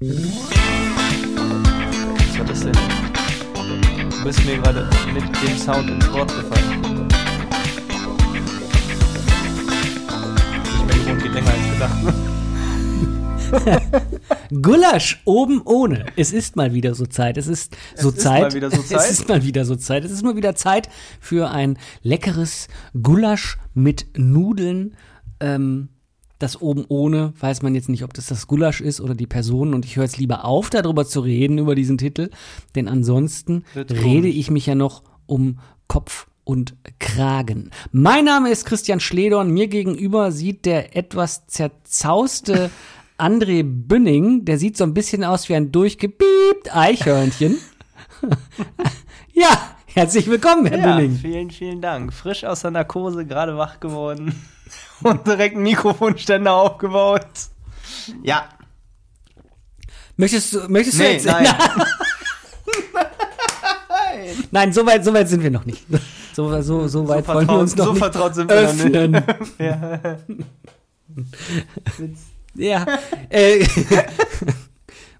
[0.00, 0.08] Was
[2.38, 2.72] war das denn?
[4.10, 7.08] Du bist mir gerade mit dem Sound ins Wort gefallen.
[10.72, 11.98] Ich bin gewohnt, geht länger als gedacht.
[14.62, 16.06] Gulasch oben ohne.
[16.14, 17.36] Es ist mal wieder so Zeit.
[17.36, 18.42] Es ist so ist Zeit.
[18.42, 19.00] mal wieder so Zeit.
[19.00, 20.04] Es ist mal wieder so Zeit.
[20.04, 20.88] Es ist mal wieder Zeit
[21.18, 22.68] für ein leckeres
[23.02, 24.94] Gulasch mit Nudeln.
[25.40, 25.88] Ähm,
[26.38, 29.74] das oben ohne, weiß man jetzt nicht, ob das das Gulasch ist oder die Person.
[29.74, 32.30] Und ich höre jetzt lieber auf, darüber zu reden, über diesen Titel.
[32.74, 37.70] Denn ansonsten rede ich mich ja noch um Kopf und Kragen.
[37.92, 39.50] Mein Name ist Christian Schledorn.
[39.50, 42.70] Mir gegenüber sieht der etwas zerzauste
[43.18, 44.44] André Bünning.
[44.44, 47.58] Der sieht so ein bisschen aus wie ein durchgepiept Eichhörnchen.
[49.32, 49.48] ja,
[49.86, 51.16] herzlich willkommen, Herr Ja, Bünning.
[51.16, 52.12] vielen, vielen Dank.
[52.12, 54.34] Frisch aus der Narkose, gerade wach geworden
[55.02, 57.26] und direkt einen Mikrofonständer aufgebaut.
[58.22, 58.48] Ja,
[60.16, 61.26] Möchtest du, möchtest du nee, jetzt?
[61.26, 61.46] nein.
[64.50, 65.84] Nein, so weit, so weit sind wir noch nicht.
[66.32, 68.96] So, so, so weit wollen wir uns noch so nicht vertraut sind wir noch nicht.
[68.96, 69.24] öffnen.
[69.58, 70.18] Ja.
[72.54, 72.86] Ja,
[73.28, 73.64] äh,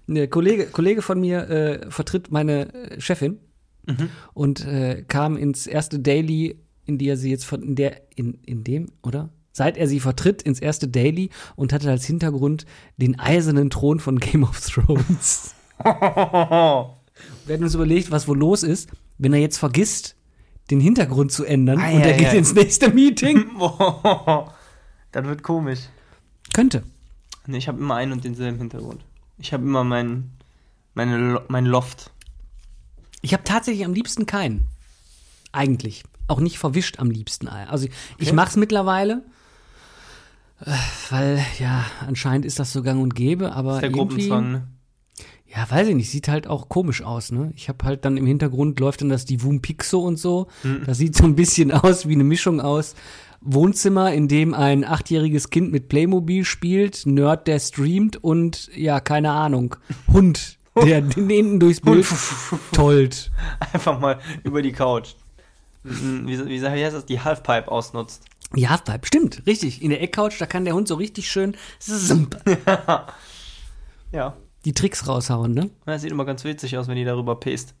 [0.07, 3.39] der Kollege, Kollege von mir äh, vertritt meine äh, Chefin
[3.87, 4.09] Mhm.
[4.33, 8.33] und äh, kam ins erste Daily, in die er sie jetzt von, in der, in,
[8.45, 9.29] in dem, oder?
[9.51, 12.65] Seit er sie vertritt, ins erste Daily und hatte als Hintergrund
[12.97, 15.55] den eisernen Thron von Game of Thrones.
[15.83, 20.15] Wir hatten uns überlegt, was wohl los ist, wenn er jetzt vergisst,
[20.71, 22.37] den Hintergrund zu ändern Ei, und er geht ei.
[22.37, 23.45] ins nächste Meeting.
[25.11, 25.79] Das wird komisch.
[26.53, 26.83] Könnte.
[27.47, 29.03] Nee, ich habe immer einen und denselben Hintergrund.
[29.39, 30.29] Ich habe immer mein,
[30.93, 32.11] meine, mein Loft.
[33.23, 34.67] Ich habe tatsächlich am liebsten keinen.
[35.51, 36.03] Eigentlich.
[36.27, 37.47] Auch nicht verwischt am liebsten.
[37.47, 38.35] Also ich, ich Okay.
[38.35, 39.23] mache es mittlerweile,
[41.09, 44.67] weil ja, anscheinend ist das so gang und gäbe, aber Der irgendwie, Gruppenzwang, ne?
[45.47, 47.51] ja, weiß ich nicht, sieht halt auch komisch aus, ne?
[47.55, 50.47] Ich habe halt dann im Hintergrund läuft dann das Divum Pixo und so.
[50.61, 50.83] Hm.
[50.85, 52.95] Das sieht so ein bisschen aus wie eine Mischung aus
[53.41, 59.31] Wohnzimmer, in dem ein achtjähriges Kind mit Playmobil spielt, Nerd, der streamt und ja, keine
[59.31, 59.75] Ahnung,
[60.11, 62.05] Hund, der hinten durchs Bild
[62.73, 63.31] tollt.
[63.73, 65.15] Einfach mal über die Couch.
[65.83, 67.05] Wie, wie, wie heißt das?
[67.05, 68.25] Die Halfpipe ausnutzt.
[68.55, 69.81] Ja, Halfpipe, stimmt, richtig.
[69.81, 71.55] In der Eckcouch, da kann der Hund so richtig schön
[74.11, 74.35] Ja.
[74.65, 75.69] die Tricks raushauen, ne?
[75.85, 77.75] Das sieht immer ganz witzig aus, wenn die darüber pest.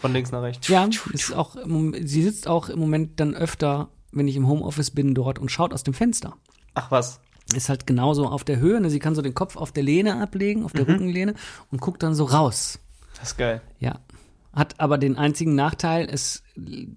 [0.00, 0.68] Von links nach rechts.
[0.68, 1.56] Ja, ist auch,
[2.02, 5.72] sie sitzt auch im Moment dann öfter, wenn ich im Homeoffice bin, dort und schaut
[5.72, 6.36] aus dem Fenster.
[6.74, 7.20] Ach was.
[7.54, 8.90] Ist halt genauso auf der Höhe, ne?
[8.90, 11.34] Sie kann so den Kopf auf der Lehne ablegen, auf der Rückenlehne
[11.70, 12.78] und guckt dann so raus.
[13.18, 13.62] Das ist geil.
[13.78, 14.00] Ja.
[14.56, 16.42] Hat aber den einzigen Nachteil, ist,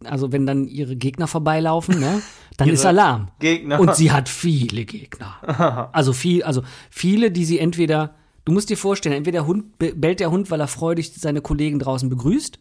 [0.06, 2.22] also wenn dann ihre Gegner vorbeilaufen, ne,
[2.58, 3.28] dann ist Alarm.
[3.40, 3.80] Gegner.
[3.80, 5.90] Und sie hat viele Gegner.
[5.94, 8.16] Also viel, also viele, die sie entweder,
[8.46, 11.80] du musst dir vorstellen, entweder Hund, be- bellt der Hund, weil er freudig seine Kollegen
[11.80, 12.60] draußen begrüßt,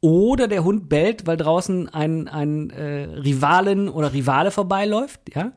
[0.00, 5.52] oder der Hund bellt, weil draußen ein, ein äh, Rivalen oder Rivale vorbeiläuft, ja,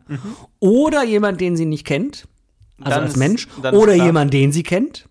[0.59, 2.27] oder jemand, den sie nicht kennt,
[2.79, 5.09] also Dann als Mensch, ist oder jemand, den sie kennt.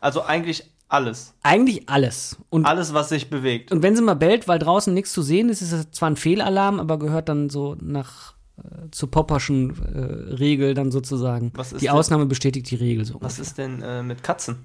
[0.00, 1.34] Also eigentlich alles.
[1.42, 2.36] Eigentlich alles.
[2.50, 3.72] Und Alles, was sich bewegt.
[3.72, 6.16] und wenn sie mal bellt, weil draußen nichts zu sehen ist, ist es zwar ein
[6.16, 11.50] Fehlalarm, aber gehört dann so nach äh, zur Popperschen äh, Regel dann sozusagen.
[11.54, 13.16] Was ist die denn- Ausnahme bestätigt die Regel so.
[13.20, 14.58] Was ist denn äh, mit Katzen?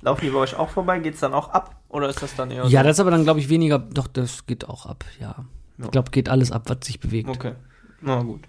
[0.00, 0.98] Laufen die bei euch auch vorbei?
[1.00, 1.74] Geht's dann auch ab?
[1.88, 2.84] Oder ist das dann eher ja, so?
[2.86, 3.78] das ist aber dann, glaube ich, weniger.
[3.80, 5.34] Doch, das geht auch ab, ja.
[5.78, 5.84] Ja.
[5.84, 7.28] Ich glaube, geht alles ab, was sich bewegt.
[7.28, 7.52] Okay.
[8.00, 8.40] Na gut.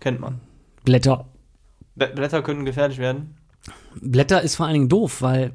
[0.00, 0.40] Kennt man.
[0.84, 1.26] Blätter.
[1.98, 3.36] Bl- Blätter könnten gefährlich werden.
[4.00, 5.52] Blätter ist vor allen Dingen doof, weil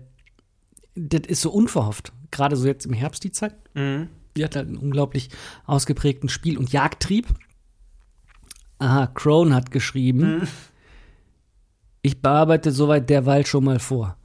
[0.95, 2.11] das ist so unverhofft.
[2.31, 3.55] Gerade so jetzt im Herbst die Zeit.
[3.73, 4.09] Mhm.
[4.35, 5.29] Die hat halt einen unglaublich
[5.65, 7.27] ausgeprägten Spiel- und Jagdtrieb.
[8.79, 10.47] Aha, Crone hat geschrieben.
[12.01, 14.17] Ich bearbeite soweit derweil schon mal vor.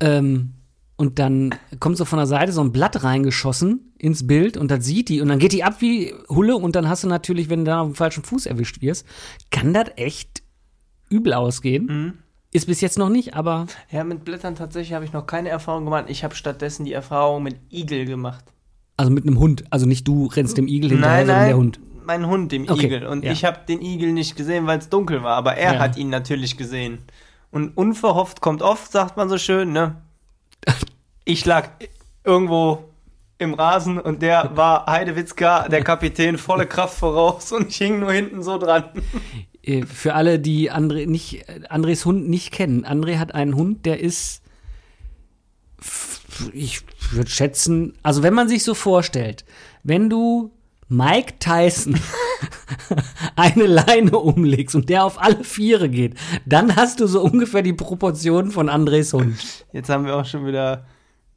[0.00, 0.54] Ähm,
[0.96, 4.84] und dann kommt so von der Seite so ein Blatt reingeschossen ins Bild und das
[4.84, 7.60] sieht die und dann geht die ab wie Hulle und dann hast du natürlich, wenn
[7.60, 9.06] du da auf dem falschen Fuß erwischt wirst,
[9.50, 10.42] kann das echt
[11.08, 12.18] übel ausgehen.
[12.52, 15.84] Ist bis jetzt noch nicht, aber Ja, mit Blättern tatsächlich habe ich noch keine Erfahrung
[15.84, 16.06] gemacht.
[16.08, 18.44] Ich habe stattdessen die Erfahrung mit Igel gemacht.
[18.96, 19.64] also mit einem Hund.
[19.70, 21.80] Also nicht du rennst dem Igel hinterher, sondern der Hund.
[22.04, 23.06] mein Hund, dem Okay, Igel.
[23.06, 23.32] Und ja.
[23.32, 25.78] ich habe den Igel nicht gesehen, weil es dunkel war, aber er Ja.
[25.80, 26.98] hat ihn natürlich gesehen.
[27.50, 29.96] Und unverhofft kommt oft, sagt man so schön, ne?
[31.24, 31.68] Ich lag
[32.24, 32.84] irgendwo
[33.36, 38.10] im Rasen und der war Heidewitzka, der Kapitän, volle Kraft voraus und ich hing nur
[38.12, 38.84] hinten so dran.
[39.62, 42.84] Äh, Für alle, die André nicht, Andres Hund nicht kennen.
[42.84, 44.42] André hat einen Hund, der ist,
[46.52, 46.80] ich
[47.12, 49.44] würde schätzen, also wenn man sich so vorstellt,
[49.82, 50.52] wenn du
[50.88, 51.98] Mike Tyson
[53.36, 56.14] eine Leine umlegst und der auf alle Viere geht,
[56.46, 59.36] dann hast du so ungefähr die Proportionen von Andres Hund.
[59.72, 60.86] Jetzt haben wir auch schon wieder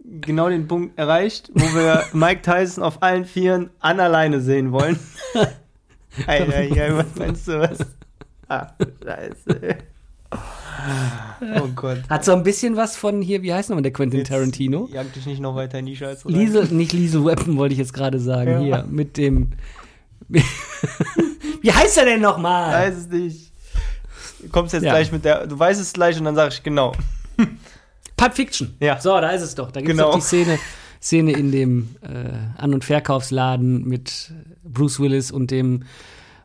[0.03, 4.99] genau den Punkt erreicht, wo wir Mike Tyson auf allen Vieren an alleine sehen wollen.
[6.27, 7.79] Ei, ei, ei, was meinst du was?
[8.51, 8.67] Ah,
[9.03, 9.77] scheiße.
[11.57, 11.99] Oh Gott.
[12.09, 14.89] Hat so ein bisschen was von hier, wie heißt nochmal der Quentin Jetzt Tarantino?
[14.91, 16.33] Jag dich nicht noch weiter in die Scheiße rein.
[16.35, 18.59] Liesel, nicht Liesel Weapon wollte ich jetzt gerade sagen, Ja.
[18.59, 19.51] hier, mit dem.
[21.61, 22.73] wie heißt er denn Ich nochmal?
[22.73, 23.51] weiß es nicht.
[24.41, 24.91] Du kommst jetzt Ja.
[24.91, 26.93] gleich mit der, du weißt es gleich und dann sag ich genau.
[28.17, 28.75] Pulp Fiction.
[28.79, 28.99] Ja.
[28.99, 29.71] So, da ist es doch.
[29.71, 30.09] Da gibt es Genau.
[30.11, 30.59] doch die Szene,
[31.01, 34.31] Szene in dem äh, An- und Verkaufsladen mit
[34.63, 35.83] Bruce Willis und dem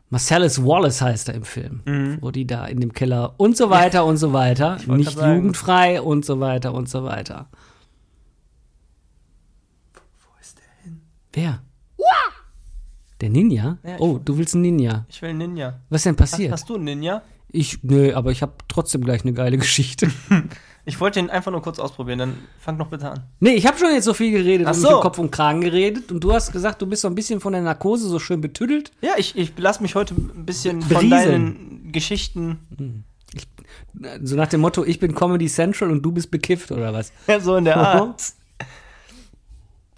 [0.09, 1.81] Marcellus Wallace heißt er im Film,
[2.21, 6.23] wo die da in dem Keller und so weiter und so weiter, nicht jugendfrei und
[6.23, 7.49] so weiter und so weiter.
[9.93, 11.01] Wo ist der hin?
[11.33, 11.61] Wer?
[13.19, 13.79] Der Ninja?
[13.83, 15.05] Ja, oh, du willst einen Ninja.
[15.09, 15.79] Ich will einen Ninja.
[15.89, 16.51] Was ist denn Hast, passiert?
[16.51, 17.23] hast du einen Ninja?
[17.49, 20.11] Ich, nö, aber ich habe trotzdem gleich eine geile Geschichte.
[20.89, 23.23] Ich wollte den einfach nur kurz ausprobieren, dann fang doch bitte an.
[23.41, 24.95] Nee, ich habe schon jetzt so viel geredet Ach und so.
[24.95, 27.51] im Kopf und Kragen geredet und du hast gesagt, du bist so ein bisschen von
[27.51, 28.93] der Narkose so schön betüdelt.
[29.01, 31.21] Ja, ich, ich lasse mich heute ein bisschen von Berieseln.
[31.83, 33.03] deinen Geschichten
[34.21, 37.11] So nach dem Motto, ich bin Comedy Central und du bist bekifft oder was?
[37.27, 38.23] ja, so in der Art.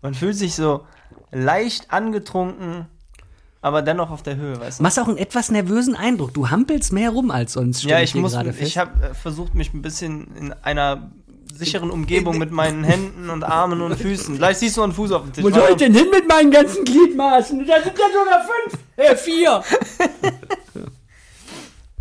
[0.02, 0.86] Man fühlt sich so
[1.32, 2.88] leicht angetrunken,
[3.62, 4.84] aber dennoch auf der Höhe, weißt du?
[4.84, 6.34] Machst auch einen etwas nervösen Eindruck.
[6.34, 7.84] Du hampelst mehr rum als sonst.
[7.84, 11.12] Ja, ich hier muss, ich habe versucht, mich ein bisschen in einer
[11.54, 14.38] sicheren Umgebung mit meinen Händen und Armen und Füßen.
[14.38, 15.44] Gleich siehst du einen Fuß auf dem Tisch.
[15.44, 17.66] Wo soll ich denn hin mit meinen ganzen Gliedmaßen?
[17.68, 19.64] Da sind ja sogar fünf, äh, vier.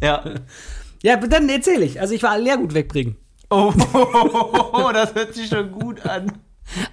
[0.00, 0.22] Ja.
[1.02, 2.00] Ja, dann erzähle ich.
[2.00, 3.16] Also ich war Leergut wegbringen.
[3.50, 3.72] Oh,
[4.92, 6.32] das hört sich schon gut an.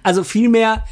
[0.02, 0.84] Also vielmehr,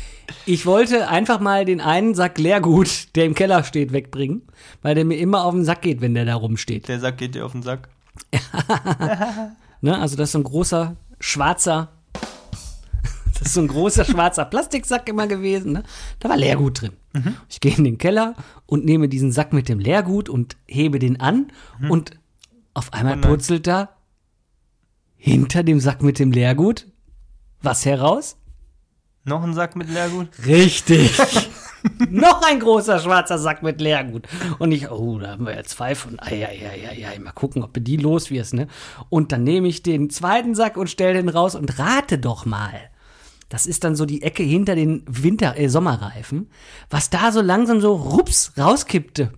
[0.47, 4.43] ich wollte einfach mal den einen Sack Leergut, der im Keller steht, wegbringen,
[4.83, 6.89] weil der mir immer auf den Sack geht, wenn der da rumsteht.
[6.89, 7.89] Der Sack geht dir auf den Sack.
[9.81, 9.99] Ne?
[10.01, 11.93] Also das ist so ein großer, schwarzer,
[13.35, 15.73] das ist so ein großer, schwarzer Plastiksack immer gewesen.
[15.73, 15.83] Ne?
[16.21, 16.93] Da war Leergut drin.
[17.51, 18.35] Ich gehe in den Keller
[18.65, 21.49] und nehme diesen Sack mit dem Leergut und hebe den an
[21.91, 22.13] und
[22.73, 23.91] auf einmal Oh purzelt da
[25.17, 26.87] hinter dem Sack mit dem Leergut
[27.63, 28.37] was heraus?
[29.25, 30.29] Noch ein Sack mit Leergut?
[30.45, 31.17] Richtig.
[32.11, 34.27] Noch ein großer schwarzer Sack mit Leergut.
[34.59, 36.19] Und ich, oh, da haben wir ja zwei von.
[36.21, 38.69] Ei, ei, ei, ei, ei, mal gucken, ob du die los wirst, ne?
[39.09, 42.91] Und dann nehme ich den zweiten Sack und stelle den raus und rate doch mal.
[43.49, 46.51] Das ist dann so die Ecke hinter den Winter äh, Sommerreifen,
[46.91, 49.33] was da so langsam so rups rauskippte.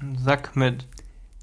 [0.00, 0.86] Ein Sack mit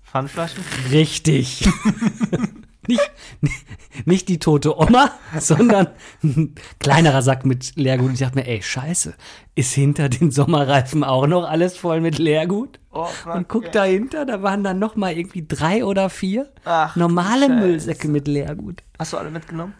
[0.03, 0.63] Pfandflaschen?
[0.91, 1.67] Richtig.
[2.87, 3.11] nicht,
[4.05, 5.87] nicht die tote Oma, sondern
[6.23, 8.07] ein kleinerer Sack mit Leergut.
[8.07, 9.13] Und ich dachte mir, ey, scheiße,
[9.55, 12.79] ist hinter den Sommerreifen auch noch alles voll mit Leergut?
[12.91, 17.49] Oh, Und guck dahinter, da waren dann noch mal irgendwie drei oder vier Ach, normale.
[17.49, 18.83] Müllsäcke mit Leergut.
[18.99, 19.73] Hast du alle mitgenommen?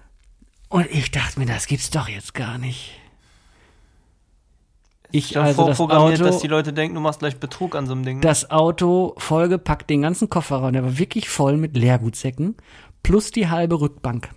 [0.70, 3.00] Und ich dachte mir, das gibt's doch jetzt gar nicht.
[5.16, 7.86] Ich habe also das vorprogrammiert, Auto, dass die Leute denken, du machst gleich Betrug an
[7.86, 8.16] so einem Ding.
[8.16, 8.22] ne?
[8.22, 12.56] das Auto vollgepackt, den ganzen Kofferraum, der war wirklich voll mit Leergutsäcken,
[13.04, 14.30] plus die halbe Rückbank.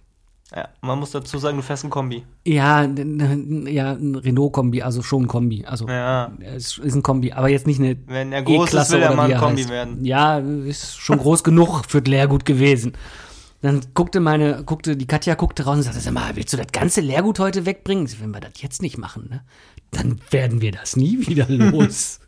[0.55, 2.25] ja, man muss dazu sagen, du fährst ein Kombi.
[2.45, 5.65] Ja, ja, ein Renault-Kombi, also schon ein Kombi.
[5.65, 6.33] Also Ja.
[6.41, 9.33] es ist ein Kombi, aber jetzt nicht eine Wenn er groß ist, will er mal
[9.33, 9.71] ein Kombi heißt.
[9.71, 10.05] werden.
[10.05, 12.93] Ja, ist schon groß genug für Leergut gewesen.
[13.63, 16.67] Dann guckte meine, guckte, die Katja guckte raus und sagte, sag mal, willst du das
[16.73, 18.09] ganze Leergut heute wegbringen?
[18.21, 19.43] Wenn wir das jetzt nicht machen, ne,
[19.93, 22.21] dann werden wir das nie wieder los.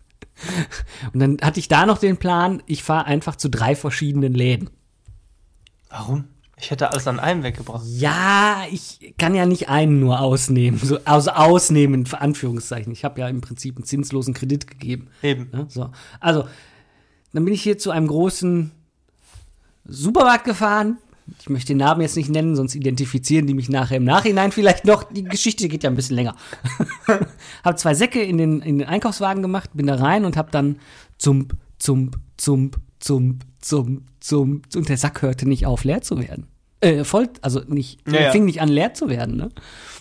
[1.12, 4.70] und dann hatte ich da noch den Plan, ich fahre einfach zu drei verschiedenen Läden.
[5.90, 6.24] Warum?
[6.60, 7.84] Ich hätte alles an einem weggebracht.
[7.86, 10.80] Ja, ich kann ja nicht einen nur ausnehmen.
[10.82, 12.92] So, also ausnehmen, für Anführungszeichen.
[12.92, 15.08] Ich habe ja im Prinzip einen zinslosen Kredit gegeben.
[15.22, 15.50] Eben.
[15.52, 15.66] Ne?
[15.68, 15.90] So.
[16.20, 16.46] Also,
[17.32, 18.72] dann bin ich hier zu einem großen
[19.84, 20.98] Supermarkt gefahren.
[21.40, 24.84] Ich möchte den Namen jetzt nicht nennen, sonst identifizieren die mich nachher im Nachhinein vielleicht
[24.84, 25.04] noch.
[25.04, 26.34] Die Geschichte geht ja ein bisschen länger.
[27.64, 30.76] hab zwei Säcke in den, in den Einkaufswagen gemacht, bin da rein und hab dann
[31.18, 36.46] zump, zump, zump, zump, zump, zump, und der Sack hörte nicht auf, leer zu werden.
[36.80, 39.48] Äh, voll, also nicht, Ja, fing nicht an, leer zu werden, ne?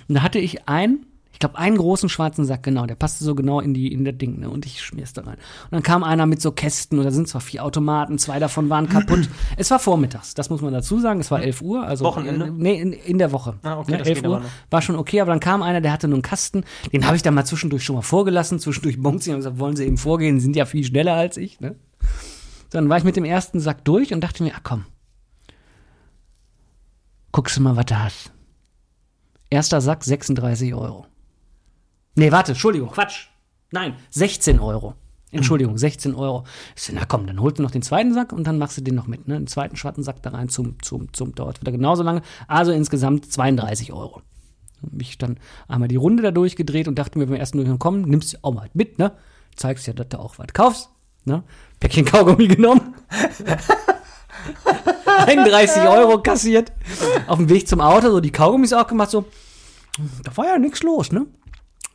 [0.07, 3.33] Und da hatte ich einen, ich glaube, einen großen schwarzen Sack, genau, der passte so
[3.33, 4.47] genau in die, in der Ding, ne?
[4.47, 5.37] Und ich schmier's da rein.
[5.65, 8.69] Und dann kam einer mit so Kästen, und da sind zwar vier Automaten, zwei davon
[8.69, 9.27] waren kaputt.
[9.57, 12.05] es war vormittags, das muss man dazu sagen, es war 11 Uhr, also.
[12.05, 12.45] Wochenende?
[12.45, 13.55] Äh, nee, in, in der Woche.
[13.63, 14.45] Ah, okay, ne, das 11 geht aber Uhr.
[14.69, 16.63] War schon okay, aber dann kam einer, der hatte nur einen Kasten,
[16.93, 19.75] den habe ich dann mal zwischendurch schon mal vorgelassen, zwischendurch bonkt sie und gesagt, wollen
[19.75, 21.75] sie eben vorgehen, Sie sind ja viel schneller als ich, ne?
[22.69, 24.85] Dann war ich mit dem ersten Sack durch und dachte mir, ah komm,
[27.31, 28.31] guckst du mal, was du hast.
[29.49, 31.05] Erster Sack 36 Euro.
[32.15, 33.27] Nee, warte, Entschuldigung, Quatsch.
[33.71, 34.95] Nein, 16 Euro.
[35.31, 36.45] Entschuldigung, 16 Euro.
[36.75, 38.81] Ich so, na komm, dann holst du noch den zweiten Sack und dann machst du
[38.81, 39.35] den noch mit, ne?
[39.35, 42.21] Den zweiten schwarzen Sack da rein zum, zum, zum, dauert wieder genauso lange.
[42.47, 44.21] Also insgesamt 32 Euro.
[44.81, 48.01] Hab ich dann einmal die Runde da durchgedreht und dachte mir beim ersten Durchgang, komm,
[48.03, 49.11] nimmst du auch mal mit, ne?
[49.55, 50.89] Zeigst ja, dass du auch was kaufst,
[51.25, 51.43] ne?
[51.79, 52.95] Päckchen Kaugummi genommen.
[55.25, 56.71] 31 Euro kassiert.
[57.27, 59.25] Auf dem Weg zum Auto, so die Kaugummis auch gemacht, so,
[60.23, 61.25] da war ja nichts los, ne?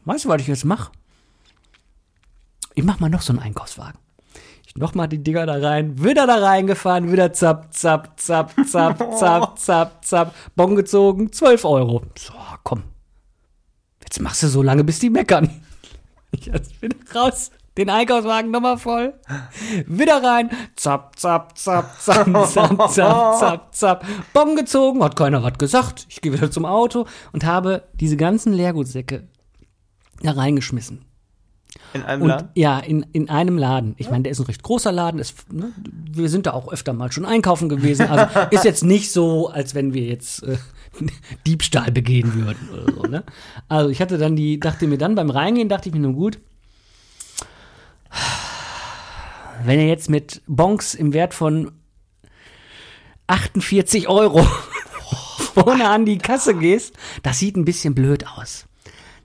[0.04, 0.90] Weißt du, was ich jetzt mache?
[2.74, 3.98] Ich mach mal noch so einen Einkaufswagen.
[4.66, 8.98] Ich noch mal die Dinger da rein, wieder da reingefahren, wieder zapp, zapp, zapp, zapp,
[9.18, 12.02] zapp, zapp, zapp, Bon gezogen, 12 Euro.
[12.18, 12.32] So,
[12.64, 12.84] komm.
[14.02, 15.50] Jetzt machst du so lange, bis die meckern.
[16.34, 16.46] Ich
[16.80, 19.14] wieder raus, den Einkaufswagen nochmal voll,
[19.86, 25.58] wieder rein, zapp, zapp, zapp, zapp, zapp, zapp, zapp, zapp, Bon gezogen, hat keiner was
[25.58, 26.06] gesagt.
[26.08, 29.28] Ich gehe wieder zum Auto und habe diese ganzen Leergutsäcke
[30.22, 31.04] da reingeschmissen.
[31.94, 32.48] In einem Und Laden?
[32.54, 33.94] ja, in, in einem Laden.
[33.96, 35.18] Ich meine, der ist ein recht großer Laden.
[35.18, 35.72] Ist, ne,
[36.10, 38.08] wir sind da auch öfter mal schon einkaufen gewesen.
[38.08, 40.58] Also ist jetzt nicht so, als wenn wir jetzt äh,
[41.46, 43.02] Diebstahl begehen würden oder so.
[43.02, 43.24] Ne?
[43.68, 46.38] Also ich hatte dann die, dachte mir dann beim Reingehen, dachte ich mir nur gut,
[49.64, 51.72] wenn ihr jetzt mit Bonks im Wert von
[53.26, 54.42] 48 Euro
[55.54, 58.66] vorne an die Kasse gehst, das sieht ein bisschen blöd aus.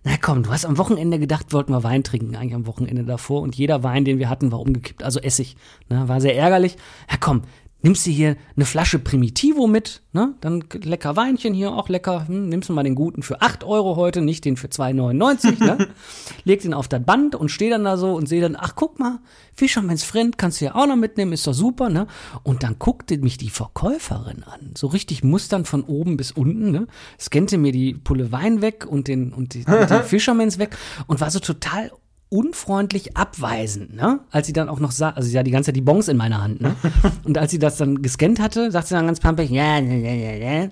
[0.03, 3.41] Na komm, du hast am Wochenende gedacht, wollten wir Wein trinken, eigentlich am Wochenende davor.
[3.41, 5.57] Und jeder Wein, den wir hatten, war umgekippt, also Essig.
[5.89, 6.77] Ne, war sehr ärgerlich.
[7.11, 7.41] Ja komm,
[7.87, 10.35] nimmst du hier eine Flasche Primitivo mit, ne?
[10.41, 12.27] Dann lecker Weinchen hier, auch lecker.
[12.27, 15.87] Hm, nimmst du mal den guten für 8 Euro heute, nicht den für 2,99, ne?
[16.43, 18.99] Leg den auf das Band und steh dann da so und sehe dann, ach guck
[18.99, 19.19] mal,
[19.53, 22.07] Fisherman's Friend kannst du ja auch noch mitnehmen, ist doch super, ne?
[22.43, 26.87] Und dann guckte mich die Verkäuferin an, so richtig mustern von oben bis unten, ne?
[27.17, 30.75] Scannte mir die Pulle Wein weg und den, und die, und den Fisherman's weg
[31.07, 31.91] und war so total
[32.29, 34.19] unfreundlich abweisend, ne?
[34.31, 36.17] Als sie dann auch noch sah, also sie hat die ganze Zeit die Bons in
[36.17, 36.75] meiner Hand, ne?
[37.23, 40.13] Und als sie das dann gescannt hatte, sagt sie dann ganz pampig, ja, ja, ja,
[40.13, 40.69] ja, ja.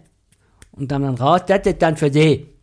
[0.71, 2.54] Und dann dann raus, das ist dann für sie.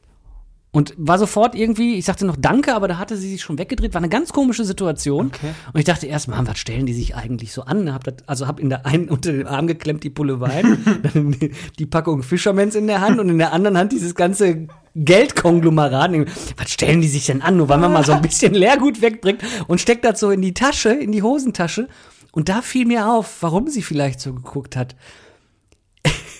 [0.75, 3.93] Und war sofort irgendwie, ich sagte noch Danke, aber da hatte sie sich schon weggedreht.
[3.93, 5.27] War eine ganz komische Situation.
[5.27, 5.53] Okay.
[5.71, 7.93] Und ich dachte erst, Mann, was stellen die sich eigentlich so an?
[7.93, 11.33] Hab das, also hab in der einen unter den Arm geklemmt die Pulle Wein, dann
[11.33, 16.13] die, die Packung Fishermans in der Hand und in der anderen Hand dieses ganze Geldkonglomerat.
[16.57, 17.59] Was stellen die sich denn an?
[17.59, 20.55] Nur weil man mal so ein bisschen Leergut wegbringt und steckt das so in die
[20.55, 21.87] Tasche, in die Hosentasche.
[22.33, 24.97] Und da fiel mir auf, warum sie vielleicht so geguckt hat.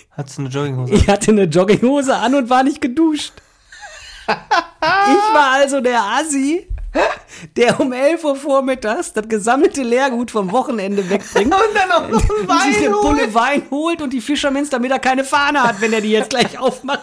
[0.09, 0.93] Hattest du eine Jogginghose?
[0.93, 3.33] Ich hatte eine Jogginghose an und war nicht geduscht.
[4.27, 6.67] Ich war also der Assi,
[7.55, 11.53] der um 11 Uhr vormittags das gesammelte Leergut vom Wochenende wegbringt.
[11.53, 13.33] Und dann auch noch ein und sich eine Wein Pulle holt.
[13.33, 16.57] Wein holt und die Fischermans, damit er keine Fahne hat, wenn er die jetzt gleich
[16.57, 17.01] aufmacht.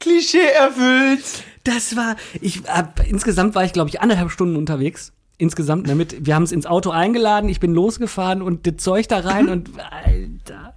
[0.00, 1.24] Klischee erfüllt.
[1.64, 5.12] Das war, ich hab, insgesamt war ich, glaube ich, anderthalb Stunden unterwegs.
[5.38, 9.20] Insgesamt, damit, wir haben es ins Auto eingeladen, ich bin losgefahren und das Zeug da
[9.20, 10.73] rein und, Alter,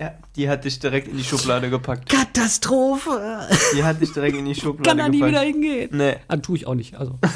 [0.00, 2.08] Ja, die hat dich direkt in die Schublade gepackt.
[2.08, 3.48] Katastrophe.
[3.74, 5.32] Die hat dich direkt in die Schublade Kann da nie gepackt.
[5.32, 5.90] wieder hingehen.
[5.92, 6.16] Nee.
[6.28, 7.18] Ah, tue ich auch nicht, also.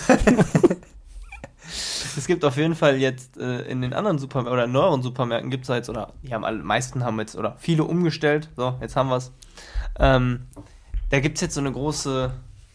[2.17, 5.65] Es gibt auf jeden Fall jetzt äh, in den anderen Supermärkten oder neueren Supermärkten gibt
[5.65, 8.51] es jetzt, oder die haben alle meisten haben jetzt, oder viele umgestellt.
[8.55, 9.33] So, jetzt haben wir es.
[9.99, 10.41] Ähm,
[11.09, 12.33] da gibt es jetzt so eine große,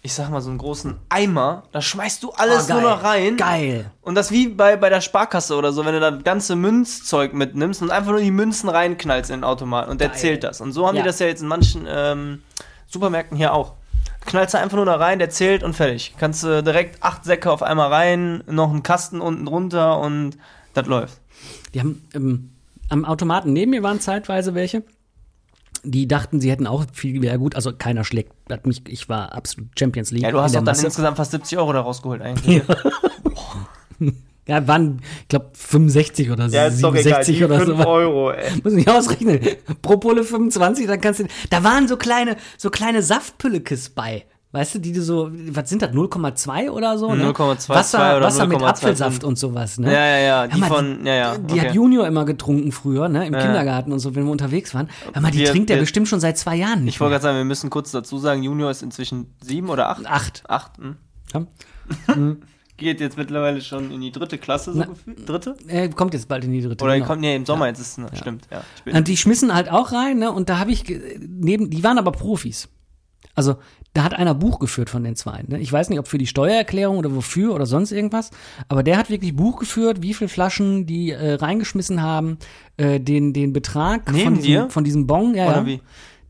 [0.08, 1.64] ich sag mal, so einen großen Eimer.
[1.74, 2.82] Da schmeißt du alles Oh, geil.
[2.82, 3.36] nur noch rein.
[3.36, 3.92] Geil.
[4.02, 7.82] Und das wie bei, bei der Sparkasse oder so, wenn du das ganze Münzzeug mitnimmst
[7.82, 10.18] und einfach nur die Münzen reinknallst in den Automaten und der Geil.
[10.18, 10.62] zählt das.
[10.62, 11.02] Und so haben Ja.
[11.02, 12.42] die das ja jetzt in manchen ähm,
[12.88, 13.74] Supermärkten hier auch.
[14.26, 16.16] Knallst du einfach nur da rein, der zählt und fertig.
[16.18, 20.38] Kannst du direkt acht Säcke auf einmal rein, noch einen Kasten unten drunter und
[20.74, 21.20] das läuft.
[21.74, 22.52] Die haben ähm,
[22.88, 24.84] am Automaten neben mir waren zeitweise welche.
[25.91, 27.56] Die dachten, sie hätten auch viel mehr gut.
[27.56, 28.82] Also keiner schlägt hat mich.
[28.88, 30.24] Ich war absolut Champions League.
[30.24, 30.86] Ja, du hast doch dann Masse.
[30.86, 32.62] insgesamt fast 70 Euro da rausgeholt eigentlich.
[34.48, 36.58] Ja, waren, ich glaube, 65 oder so.
[36.58, 37.75] 67 oder so.
[37.75, 38.51] Euro, ey.
[38.63, 39.39] Muss ich ausrechnen.
[39.82, 41.27] Pro Pulle 25, dann kannst du.
[41.50, 44.25] Da waren so kleine, so kleine Saftpüllekes bei.
[44.54, 47.13] Weißt du, die du so, was sind das, 0,2 oder so?
[47.13, 47.25] Ne?
[47.32, 48.66] 0,2 Wasser, oder Wasser mit 0,25.
[48.70, 49.92] Apfelsaft und sowas, ne?
[49.92, 51.68] Ja, ja, ja, die mal, von- ja, ja, Die okay.
[51.68, 53.27] hat Junior immer getrunken früher, ne?
[53.27, 53.42] Im Ja.
[53.42, 54.89] Kindergarten und so, wenn wir unterwegs waren.
[55.13, 57.12] Hör mal, die Wir- trinkt er wir- bestimmt schon seit zwei Jahren nicht Ich wollte
[57.12, 60.06] gerade sagen, wir müssen kurz dazu sagen, Junior ist inzwischen sieben oder acht?
[60.08, 60.44] Acht.
[60.48, 60.96] Acht, hm.
[61.34, 61.46] Ja?
[62.77, 65.27] Geht jetzt mittlerweile schon in die dritte Klasse, so Na- gefühlt?
[65.27, 65.56] Dritte?
[65.68, 66.84] Er kommt jetzt bald in die dritte.
[66.86, 67.08] Oder genau.
[67.08, 68.62] kommt, nee, im Sommer jetzt ist es, ne, stimmt, ja.
[68.94, 70.32] Und die schmissen halt auch rein, ne?
[70.32, 70.84] Und da habe ich
[71.20, 72.70] neben, die waren aber Profis.
[73.34, 73.56] Also
[73.98, 75.44] da hat einer Buch geführt von den zwei.
[75.48, 75.60] Ne?
[75.60, 78.30] Ich weiß nicht, ob für die Steuererklärung oder wofür oder sonst irgendwas,
[78.70, 82.38] aber der hat wirklich Buch geführt, wie viele Flaschen die äh, reingeschmissen haben,
[82.77, 84.70] äh, den den Betrag von diesem, dir?
[84.70, 85.66] von diesem Bon, ja, Oder ja.
[85.66, 85.82] wie?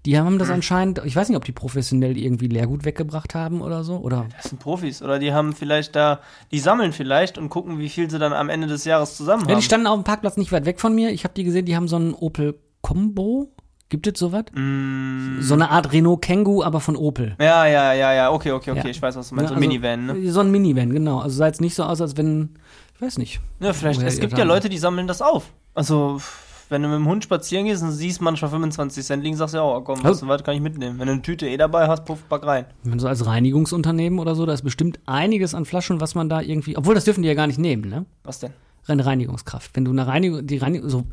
[0.06, 3.84] Die haben das anscheinend, ich weiß nicht, ob die professionell irgendwie Leergut weggebracht haben oder
[3.84, 3.98] so.
[3.98, 5.02] Oder Das sind Profis.
[5.02, 6.22] Oder die haben vielleicht da,
[6.54, 9.50] die sammeln vielleicht und gucken, wie viel sie dann am Ende des Jahres zusammen ja,
[9.50, 9.60] haben.
[9.60, 11.10] die standen auf dem Parkplatz nicht weit weg von mir.
[11.10, 13.52] Ich habe die gesehen, die haben so einen Opel Combo.
[13.90, 14.44] Gibt es sowas?
[14.54, 15.40] Mm.
[15.40, 17.36] So eine Art Renault Kangoo, aber von Opel.
[17.40, 18.90] Ja, ja, ja, ja, okay, okay, okay, Ja.
[18.90, 19.50] ich weiß, was du meinst.
[19.50, 20.32] So ein also, Minivan, ne?
[20.32, 21.20] So ein Minivan, genau.
[21.20, 22.50] Also sah jetzt nicht so aus, als wenn,
[22.96, 23.40] ich weiß nicht.
[23.62, 24.44] Ja, vielleicht, es gibt ja.
[24.44, 25.54] Leute, die sammeln das auf.
[25.74, 26.20] Also,
[26.68, 29.60] wenn du mit dem Hund spazieren gehst und siehst manchmal 25 Cent liegen, sagst du
[29.60, 31.00] ja, oh, komm, weißt du was, kann ich mitnehmen.
[31.00, 32.66] Wenn du eine Tüte eh dabei hast, puff, pack rein.
[32.84, 36.42] Wenn so als Reinigungsunternehmen oder so, da ist bestimmt einiges an Flaschen, was man da
[36.42, 38.06] irgendwie, obwohl das dürfen die ja gar nicht nehmen, ne?
[38.24, 38.52] Was denn?
[38.86, 39.72] Eine Reinigungskraft.
[39.76, 41.06] Wenn du eine Reinigung, die Reinigung, so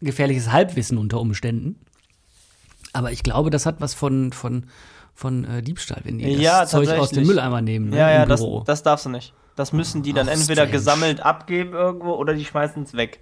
[0.00, 1.76] gefährliches Halbwissen unter Umständen.
[2.92, 4.66] Aber ich glaube, das hat was von, von,
[5.14, 7.26] von äh, Diebstahl, wenn die das Ja, Zeug aus dem.
[7.26, 9.32] Mülleimer nehmen, ne, Ja, ja, das, das darfst du nicht.
[9.56, 10.70] Das müssen die dann Ach, entweder strange.
[10.72, 13.20] gesammelt abgeben irgendwo oder die schmeißen es weg.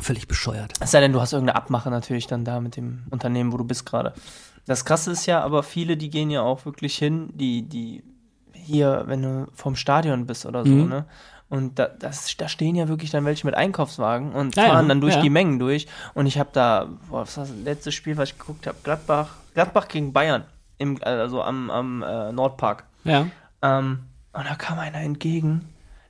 [0.00, 0.74] Völlig bescheuert.
[0.80, 3.64] Es sei denn, du hast irgendeine Abmache natürlich dann da mit dem Unternehmen, wo du
[3.64, 4.12] bist gerade.
[4.66, 8.02] Das Krasse ist ja, aber viele, die gehen ja auch wirklich hin, die, die
[8.52, 10.88] hier, wenn du vom Stadion bist oder so, Mhm.
[10.88, 11.04] ne?
[11.54, 14.88] Und da, das, da stehen ja wirklich dann welche mit Einkaufswagen und Ja, ja, fahren
[14.88, 15.22] dann durch ja.
[15.22, 15.86] die Mengen durch.
[16.12, 18.76] Und ich habe da, boah, was war das letzte Spiel, was ich geguckt habe?
[18.82, 20.42] Gladbach, Gladbach gegen Bayern,
[20.78, 22.86] im, also am, am äh, Nordpark.
[23.04, 23.28] Ja.
[23.62, 24.00] Ähm,
[24.32, 25.68] und da kam einer entgegen,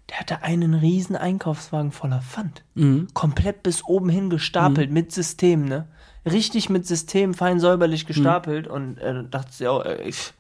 [0.09, 2.63] der hatte einen riesen Einkaufswagen voller Pfand.
[2.75, 3.09] Mhm.
[3.13, 5.87] Komplett bis oben hin gestapelt mit System, ne?
[6.25, 10.33] Richtig mit System, fein säuberlich gestapelt und äh, dachte auch, äh, ich,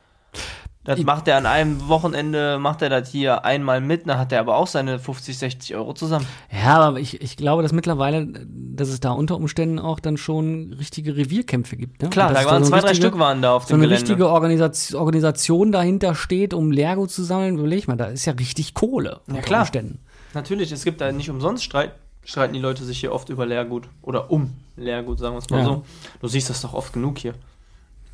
[0.84, 4.40] das macht er an einem Wochenende, macht er das hier einmal mit, dann hat er
[4.40, 6.26] aber auch seine 50, 60 Euro zusammen.
[6.52, 10.74] Ja, aber ich, ich glaube, dass mittlerweile, dass es da unter Umständen auch dann schon
[10.78, 12.02] richtige Revierkämpfe gibt.
[12.02, 12.10] Ne?
[12.10, 14.02] Klar, da waren so zwei, drei Stück waren da auf So dem eine Gelände.
[14.02, 17.58] richtige Organisation, Organisation dahinter steht, um Leergut zu sammeln.
[17.58, 19.20] Überleg mal, da ist ja richtig Kohle.
[19.26, 19.60] unter klar.
[19.62, 19.98] Umständen.
[20.34, 21.92] Natürlich, es gibt da nicht umsonst Streit,
[22.24, 25.60] streiten die Leute sich hier oft über Leergut oder um Leergut, sagen wir es mal
[25.60, 25.64] Ja.
[25.64, 25.84] so.
[26.20, 27.34] Du siehst das doch oft genug hier.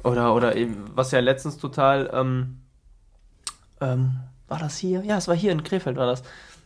[0.03, 2.61] Oder, oder eben, was ja letztens total, ähm,
[3.81, 5.03] ähm, war das hier?
[5.05, 6.23] Ja, es war hier in Krefeld, war das.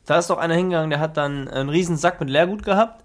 [0.07, 3.05] Da ist doch einer hingegangen, der hat dann einen riesen Sack mit Leergut gehabt.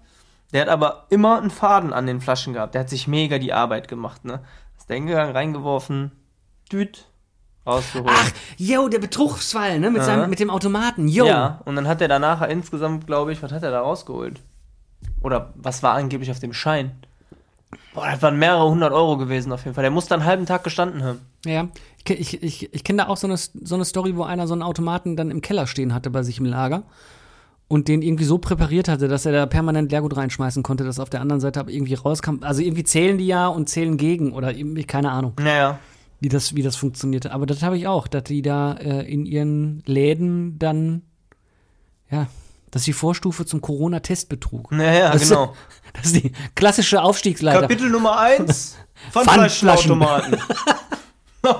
[0.52, 2.74] Der hat aber immer einen Faden an den Flaschen gehabt.
[2.74, 4.40] Der hat sich mega die Arbeit gemacht, ne?
[4.76, 6.12] Ist der hingegangen, reingeworfen,
[6.72, 7.06] düt,
[7.66, 8.10] rausgeholt.
[8.12, 9.90] Ach, yo, der Betrugsfall, ne?
[9.90, 11.08] Mit, seinem, mit dem Automaten.
[11.08, 11.24] Yo.
[11.24, 14.40] Ja, und dann hat er danach insgesamt, glaube ich, was hat er da rausgeholt?
[15.22, 16.92] Oder was war angeblich auf dem Schein?
[17.94, 19.82] Boah, das waren mehrere hundert Euro gewesen auf jeden Fall.
[19.82, 21.18] Der muss dann einen halben Tag gestanden haben.
[21.44, 21.68] Ja,
[22.08, 24.62] ich, ich, ich kenne da auch so eine, so eine Story, wo einer so einen
[24.62, 26.82] Automaten dann im Keller stehen hatte bei sich im Lager
[27.68, 31.10] und den irgendwie so präpariert hatte, dass er da permanent Leergut reinschmeißen konnte, dass auf
[31.10, 32.38] der anderen Seite aber irgendwie rauskam.
[32.42, 35.78] Also irgendwie zählen die ja und zählen gegen oder irgendwie, keine Ahnung, Naja.
[36.18, 37.32] wie das, wie das funktionierte.
[37.32, 41.02] Aber das habe ich auch, dass die da äh, in ihren Läden dann,
[42.10, 42.26] ja,
[42.70, 44.72] das ist die Vorstufe zum Corona-Testbetrug.
[44.72, 45.54] Naja, Das ist- genau.
[45.92, 47.62] Das ist die klassische Aufstiegsleiter.
[47.62, 48.76] Kapitel Nummer 1,
[49.10, 49.68] Pfandflaschen.
[49.68, 50.38] Pfandflaschenautomaten.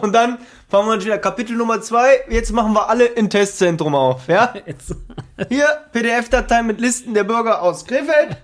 [0.03, 4.29] und dann fahren wir wieder Kapitel Nummer 2, jetzt machen wir alle in Testzentrum auf,
[4.29, 4.55] ja?
[5.49, 8.37] Hier, PDF-Datei mit Listen der Bürger aus Krefeld.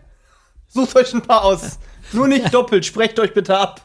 [0.66, 1.78] Sucht euch ein paar aus.
[2.12, 3.82] Nur nicht doppelt, sprecht euch bitte ab.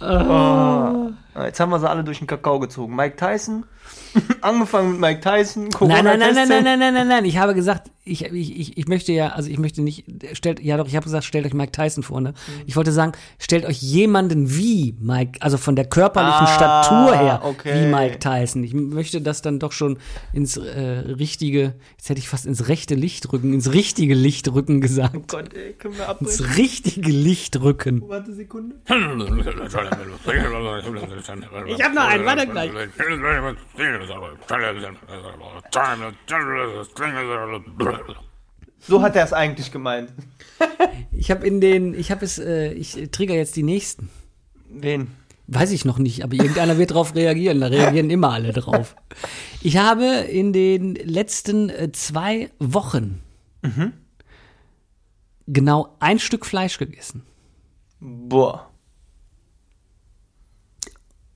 [0.00, 1.10] Oh.
[1.42, 2.94] Jetzt haben wir sie alle durch den Kakao gezogen.
[2.94, 3.64] Mike Tyson,
[4.40, 7.24] angefangen mit Mike Tyson, Corona Nein, nein, nein, nein, nein, nein, nein, nein, nein.
[7.24, 10.76] Ich habe gesagt, ich, ich, ich, ich möchte ja, also ich möchte nicht, stellt, ja
[10.76, 12.34] doch, ich habe gesagt, stellt euch Mike Tyson vor, ne?
[12.66, 17.40] Ich wollte sagen, stellt euch jemanden wie Mike, also von der körperlichen Ah, Statur her,
[17.44, 17.74] okay.
[17.74, 18.62] wie Mike Tyson.
[18.62, 19.96] Ich möchte das dann doch schon
[20.34, 24.80] ins äh, richtige, jetzt hätte ich fast ins rechte Licht rücken, ins richtige Licht rücken
[24.82, 25.16] gesagt.
[25.16, 26.44] Oh Gott, ey, können wir abbrechen?
[26.44, 28.02] Ins richtige Licht rücken.
[28.06, 28.76] Warte Sekunde.
[31.66, 32.70] Ich hab noch einen, warte gleich.
[38.78, 40.12] So hat er es eigentlich gemeint.
[41.10, 44.10] Ich habe in den, ich habe es, äh, ich trigger jetzt die nächsten.
[44.68, 45.08] Wen?
[45.46, 47.60] Weiß ich noch nicht, aber irgendeiner wird drauf reagieren.
[47.60, 48.96] Da reagieren immer alle drauf.
[49.62, 53.20] Ich habe in den letzten äh, zwei Wochen
[55.46, 57.22] genau ein Stück Fleisch gegessen.
[58.00, 58.70] Boah,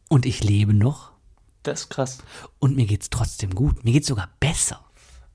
[0.08, 1.07] Und ich lebe noch.
[1.68, 2.18] Das ist krass.
[2.58, 3.84] Und mir geht's trotzdem gut.
[3.84, 4.80] Mir geht's sogar besser.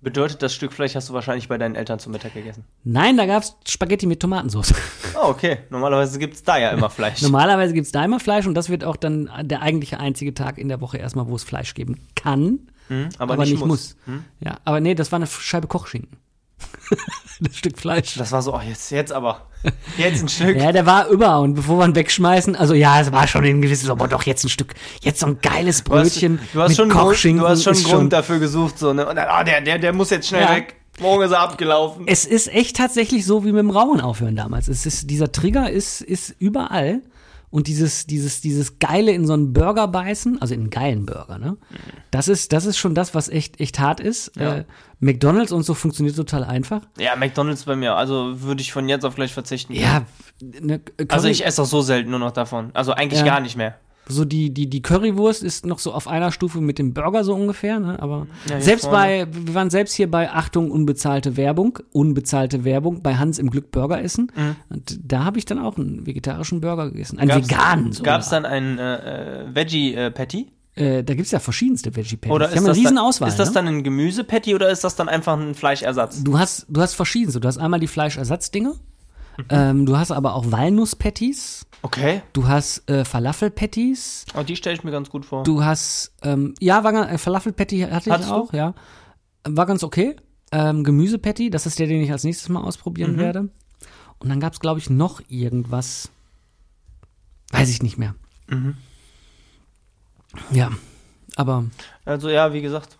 [0.02, 2.66] Bedeutet, das Stück Fleisch hast du wahrscheinlich bei deinen Eltern zum Mittag gegessen.
[2.84, 4.74] Nein, da gab's Spaghetti mit Tomatensauce.
[5.16, 5.60] Oh, okay.
[5.70, 7.22] Normalerweise gibt es da ja immer Fleisch.
[7.22, 10.68] Normalerweise gibt's da immer Fleisch und das wird auch dann der eigentliche einzige Tag in
[10.68, 13.96] der Woche erstmal, wo es Fleisch geben kann, Hm, aber, nicht, muss.
[14.40, 16.18] Ja, aber nee, das war eine Scheibe Kochschinken.
[17.40, 18.16] das Stück Fleisch.
[18.18, 19.48] Das war so, oh, jetzt, jetzt aber.
[19.98, 20.58] Jetzt ein Stück.
[20.58, 23.62] Ja, der war über und bevor wir ihn wegschmeißen, also ja, es war schon ein
[23.62, 26.70] gewisses, aber doch jetzt ein Stück, jetzt so ein geiles Du hast, Brötchen du hast
[26.70, 27.42] mit schon, einen Grund, Kochschinken.
[27.44, 29.08] du hast schon einen Grund dafür gesucht, so, ne?
[29.08, 30.56] Und dann, ah, der, der, der muss jetzt schnell Ja.
[30.56, 30.76] weg.
[31.00, 32.04] Morgen ist er abgelaufen.
[32.08, 34.68] Es ist echt tatsächlich so wie mit dem Rauchen aufhören damals.
[34.68, 37.02] Es ist, dieser Trigger ist, ist überall
[37.54, 41.38] und dieses, dieses, dieses Geile in so einen Burger beißen, also in einen geilen Burger,
[41.38, 41.56] ne?
[42.10, 44.32] Das ist, das ist schon das, was echt, echt hart ist.
[44.36, 44.56] Ja.
[44.58, 44.66] Äh,
[45.00, 46.82] McDonalds und so funktioniert total einfach.
[46.98, 47.94] Ja, McDonalds bei mir.
[47.96, 49.74] Also würde ich von jetzt auf gleich verzichten.
[49.76, 50.02] Ja,
[50.42, 52.72] ne, Also ich esse auch so selten nur noch davon.
[52.74, 53.26] Also eigentlich Ja.
[53.28, 53.76] gar nicht mehr.
[54.08, 57.34] So die, die, die Currywurst ist noch so auf einer Stufe mit dem Burger so
[57.34, 58.02] ungefähr, ne?
[58.02, 58.98] Aber Ja, selbst vorne.
[58.98, 63.72] bei, wir waren selbst hier bei Achtung, unbezahlte Werbung, unbezahlte Werbung, bei Hans im Glück
[63.72, 64.32] Burger essen.
[64.70, 67.18] Und da habe ich dann auch einen vegetarischen Burger gegessen.
[67.20, 68.16] Einen Gab's- veganen sogar.
[68.16, 70.48] Gab's dann einen äh, äh, Veggie-Patty?
[70.76, 72.34] Äh, da gibt's ja verschiedenste Veggie Patties.
[72.36, 73.30] Oder ist das, eine riesen dann, Auswahl.
[73.30, 73.54] ist das ne?
[73.56, 76.24] dann ein Gemüse-Patty oder ist das dann einfach ein Fleischersatz?
[76.24, 77.40] Du hast, du hast verschiedenste.
[77.40, 78.74] Du hast einmal die Fleischersatzdinge.
[79.38, 79.46] Mhm.
[79.50, 81.66] Ähm, du hast aber auch Walnuss-Patties.
[81.82, 82.22] Okay.
[82.34, 84.26] Du hast äh, Falafel-Patties.
[84.34, 85.44] Und die stelle ich mir ganz gut vor.
[85.44, 88.42] Du hast, ähm, ja, war äh, Falafel-Patty hatte Hattest ich du?
[88.42, 88.74] auch, ja.
[89.46, 90.16] War ganz okay.
[90.52, 92.66] Ähm, Gemüse-Patty, das ist der, den ich als nächstes mal Mhm.
[92.68, 93.50] ausprobieren werde.
[94.20, 96.10] Und dann gab's, glaube ich, noch irgendwas.
[97.52, 98.16] Weiß ich nicht mehr.
[98.48, 98.78] Mhm.
[100.52, 100.72] Ja,
[101.36, 101.66] aber
[102.06, 102.98] Also ja, wie gesagt,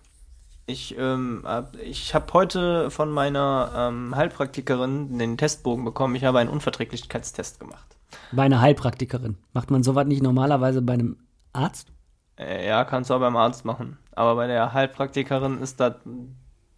[0.66, 1.44] ich, ähm,
[1.84, 6.16] ich habe heute von meiner ähm, Heilpraktikerin den Testbogen bekommen.
[6.16, 7.98] Ich habe einen Unverträglichkeitstest gemacht.
[8.32, 9.38] bei einer Heilpraktikerin.
[9.54, 11.18] Macht man sowas nicht normalerweise bei einem
[11.52, 11.88] Arzt?
[12.40, 13.98] Äh, ja, kannst du auch beim Arzt machen.
[14.16, 15.96] Aber bei der Heilpraktikerin ist das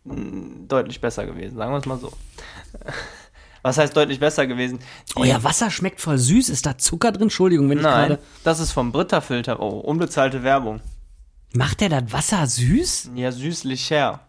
[0.06, 2.12] mm, deutlich besser gewesen, sagen wir es mal so.
[3.62, 4.80] Was heißt deutlich besser gewesen?
[5.10, 6.50] Die- Euer Wasser schmeckt voll süß.
[6.50, 7.24] Ist da Zucker drin?
[7.24, 8.22] Entschuldigung, wenn ich Nein, gerade.
[8.44, 9.60] das ist vom Britta-Filter.
[9.60, 10.82] Oh, unbezahlte Werbung.
[11.56, 13.12] Macht der das Wasser süß?
[13.16, 14.20] Ja, süßlich her.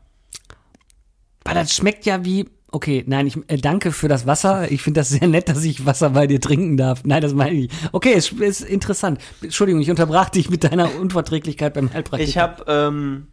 [1.45, 2.49] Aber das schmeckt ja wie.
[2.73, 4.71] Okay, nein, ich äh, danke für das Wasser.
[4.71, 7.05] Ich finde das sehr nett, dass ich Wasser bei dir trinken darf.
[7.05, 7.61] Nein, das meine ich.
[7.63, 7.75] nicht.
[7.93, 9.21] Okay, es ist interessant.
[9.41, 12.29] Entschuldigung, ich unterbrach dich mit deiner Unverträglichkeit beim Heilpraktiker.
[12.29, 13.29] Ich habe, ähm,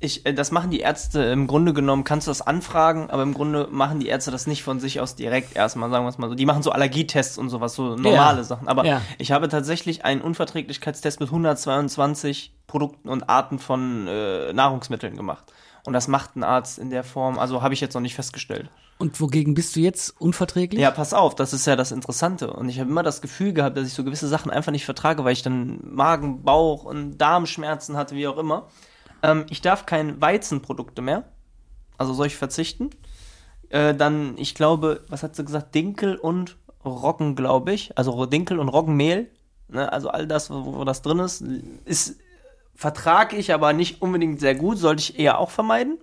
[0.00, 3.34] ich, äh, das machen die Ärzte im Grunde genommen, kannst du das anfragen, aber im
[3.34, 6.28] Grunde machen die Ärzte das nicht von sich aus direkt erstmal, sagen wir es mal
[6.28, 6.34] so.
[6.34, 8.44] Die machen so Allergietests und sowas, so normale Ja.
[8.44, 8.68] Sachen.
[8.68, 9.02] Aber Ja.
[9.18, 15.44] ich habe tatsächlich einen Unverträglichkeitstest mit 122 Produkten und Arten von äh, Nahrungsmitteln gemacht.
[15.84, 18.68] Und das macht ein Arzt in der Form, also habe ich jetzt noch nicht festgestellt.
[18.98, 20.80] Und wogegen bist du jetzt unverträglich?
[20.80, 22.52] Ja, pass auf, das ist ja das Interessante.
[22.52, 25.24] Und ich habe immer das Gefühl gehabt, dass ich so gewisse Sachen einfach nicht vertrage,
[25.24, 28.66] weil ich dann Magen, Bauch und Darmschmerzen hatte, wie auch immer.
[29.22, 31.24] Ähm, ich darf keine Weizenprodukte mehr.
[31.96, 32.90] Also soll ich verzichten?
[33.70, 35.74] Äh, dann, ich glaube, was hat sie gesagt?
[35.74, 37.96] Dinkel und Roggen, glaube ich.
[37.98, 39.30] Also Dinkel und Roggenmehl.
[39.68, 39.92] Ne?
[39.92, 41.42] Also all das, wo, wo das drin ist,
[41.84, 42.18] ist
[42.74, 44.78] vertrage ich aber nicht unbedingt sehr gut.
[44.78, 45.98] Sollte ich eher auch vermeiden.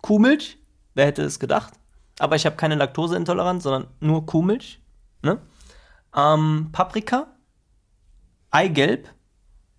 [0.00, 0.58] Kuhmilch,
[0.94, 1.74] wer hätte es gedacht?
[2.18, 4.80] Aber ich habe keine Laktoseintoleranz, sondern nur Kuhmilch.
[5.22, 5.38] Ne?
[6.16, 7.26] Ähm, Paprika,
[8.50, 9.08] Eigelb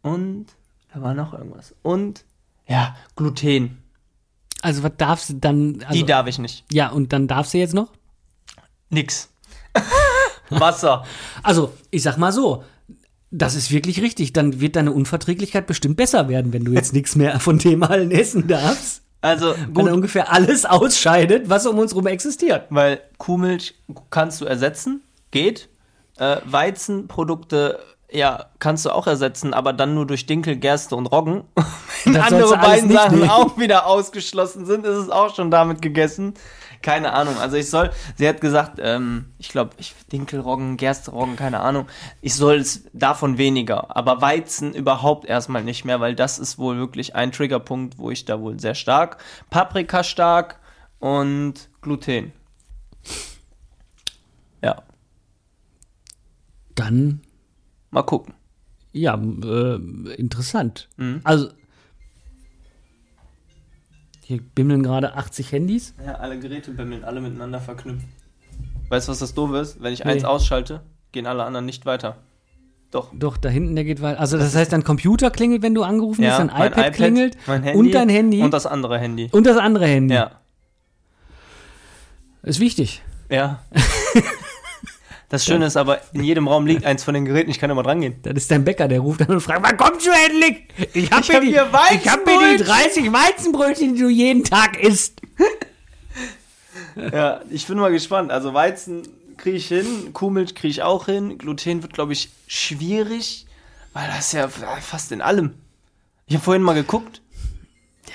[0.02, 0.48] und
[0.94, 1.74] da war noch irgendwas.
[1.82, 2.26] Und
[2.68, 3.82] ja, Gluten.
[4.62, 5.84] Also was darfst du dann?
[5.88, 6.66] Also, Die darf ich nicht.
[6.72, 7.92] ja, und dann darfst du jetzt noch?
[8.90, 9.30] Nix.
[10.50, 11.06] Wasser.
[11.44, 12.64] Also, ich sag mal so,
[13.32, 14.32] das ist wirklich richtig.
[14.34, 18.12] Dann wird deine Unverträglichkeit bestimmt besser werden, wenn du jetzt nichts mehr von dem allen
[18.12, 19.02] essen darfst.
[19.22, 22.68] Also Wenn gut, er ungefähr alles ausscheidet, was um uns rum existiert.
[22.70, 23.74] weil Kuhmilch
[24.12, 25.02] kannst du ersetzen,
[25.32, 25.68] geht.
[26.18, 27.80] Äh, Weizenprodukte,
[28.16, 31.44] ja, kannst du auch ersetzen, aber dann nur durch Dinkel, Gerste und Roggen.
[32.06, 33.30] Wenn andere beiden Sachen nehmen.
[33.30, 36.34] auch wieder ausgeschlossen sind, ist es auch schon damit gegessen.
[36.82, 37.38] Keine Ahnung.
[37.40, 41.60] Also ich soll, sie hat gesagt, ähm, ich glaube, ich, Dinkel, Roggen, Gerste, Roggen, keine
[41.62, 41.88] Ahnung.
[42.22, 46.78] Ich soll es davon weniger, aber Weizen überhaupt erstmal nicht mehr, weil das ist wohl
[46.78, 49.18] wirklich ein Triggerpunkt, wo ich da wohl sehr stark,
[49.50, 50.60] Paprika stark
[51.00, 52.34] und Gluten.
[54.62, 54.84] Ja,
[56.76, 57.22] Dann,
[57.96, 58.34] mal gucken.
[58.94, 59.76] ja, äh,
[60.16, 60.88] interessant.
[60.98, 61.22] Mhm.
[61.24, 61.50] Also,
[64.22, 65.94] hier bimmeln gerade 80 Handys.
[66.06, 68.06] Ja, alle Geräte bimmeln, alle miteinander verknüpft.
[68.90, 69.82] Weißt du, was das doof ist?
[69.82, 70.12] Wenn ich Nee.
[70.12, 70.82] eins ausschalte,
[71.12, 72.18] gehen alle anderen nicht weiter.
[72.92, 73.12] Doch.
[73.14, 74.20] Doch, da hinten, der geht weiter.
[74.20, 77.64] Also, das heißt, dein Computer klingelt, wenn du angerufen bist, dein mein iPad, klingelt mein
[77.64, 79.30] Handy und dein Handy Und das andere Handy.
[79.32, 80.14] und das andere Handy.
[80.16, 80.32] Ja.
[82.44, 83.02] Ist wichtig.
[83.30, 83.64] Ja.
[85.30, 87.82] Das Schöne ist aber, in jedem Raum liegt eins von den Geräten, ich kann immer
[87.84, 88.16] dran gehen.
[88.24, 90.64] Das ist dein Bäcker, der ruft an und fragt, wann kommst du endlich?
[90.94, 94.44] Ich hab, Ich mir, hab die, hier hab die Weizenbrötchen." 30 Weizenbrötchen, die du jeden
[94.44, 95.22] Tag isst.
[96.96, 98.32] Ja, ich bin mal gespannt.
[98.32, 99.04] Also Weizen
[99.38, 103.46] kriege ich hin, Kuhmilch kriege ich auch hin, Gluten wird, glaube ich, schwierig,
[103.94, 105.56] weil das ist ja fast in allem.
[106.28, 107.22] Ich habe vorhin mal geguckt.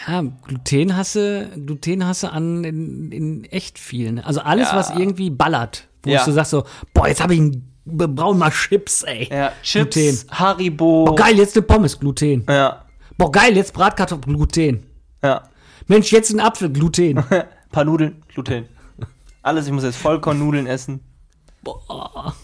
[0.06, 4.12] Ja, Gluten hasse, Gluten hasse an in, in echt viel.
[4.12, 4.24] Ne?
[4.24, 4.76] Also alles, Ja.
[4.76, 5.88] was irgendwie ballert.
[6.02, 6.24] Wo Ja.
[6.24, 9.28] du sagst so, boah, jetzt habe ich einen, wir brauchen mal Chips, ey.
[9.30, 10.18] Ja, Chips, Gluten.
[10.30, 11.04] Haribo.
[11.04, 12.44] Boah, geil, jetzt eine Pommes, Gluten.
[12.48, 12.84] Ja,
[13.18, 14.86] Boah, geil, jetzt Bratkartoffeln, Gluten.
[15.22, 15.42] ja.
[15.86, 17.22] Mensch, jetzt ein Apfel, Gluten.
[17.72, 18.66] paar Nudeln, Gluten.
[19.42, 21.00] Alles, ich muss jetzt Vollkornnudeln essen.
[21.62, 22.34] Boah.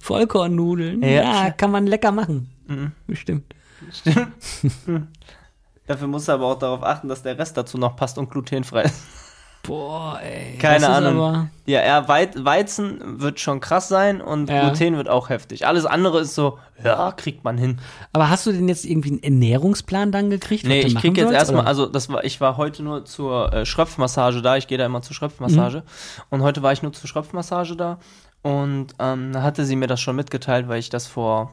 [0.00, 1.02] Vollkornnudeln.
[1.02, 1.08] Ja.
[1.46, 2.50] Ja, kann man lecker machen.
[3.06, 3.54] Bestimmt.
[5.86, 8.82] Dafür musst du aber auch darauf achten, dass der Rest dazu noch passt und glutenfrei
[8.84, 9.02] ist.
[9.66, 10.58] Boah, ey.
[10.58, 11.18] Keine Ahnung.
[11.20, 14.68] Aber, Ja, ja Wei- Weizen wird schon krass sein und Ja.
[14.68, 15.66] Gluten wird auch heftig.
[15.66, 17.78] Alles andere ist so, ja, kriegt man hin.
[18.12, 20.66] aber hast du denn jetzt irgendwie einen Ernährungsplan dann gekriegt?
[20.66, 21.68] Nee, ich krieg jetzt sollst, erstmal, oder?
[21.68, 25.00] also das war, ich war heute nur zur äh, Schröpfmassage da, ich gehe da immer
[25.02, 25.82] zur Schröpfmassage Mhm.
[26.30, 27.98] und heute war ich nur zur Schröpfmassage da
[28.42, 31.52] und ähm, hatte sie mir das schon mitgeteilt, weil ich das vor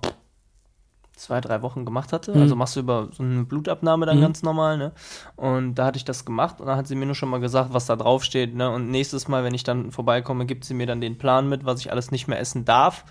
[1.22, 2.34] zwei, drei Wochen gemacht hatte.
[2.36, 2.42] Mhm.
[2.42, 4.92] Also machst du über so eine Blutabnahme dann ganz normal, ne?
[5.36, 7.74] Und da hatte ich das gemacht und dann hat sie mir nur schon mal gesagt,
[7.74, 8.70] was da drauf steht, ne?
[8.70, 11.80] Und nächstes Mal, wenn ich dann vorbeikomme, gibt sie mir dann den Plan mit, was
[11.80, 13.06] ich alles nicht mehr essen darf.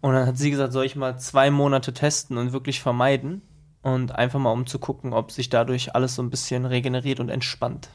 [0.00, 3.42] Und dann hat sie gesagt, soll ich mal zwei Monate testen und wirklich vermeiden.
[3.82, 7.28] Und einfach mal um zu gucken, ob sich dadurch alles so ein bisschen regeneriert und
[7.28, 7.90] entspannt.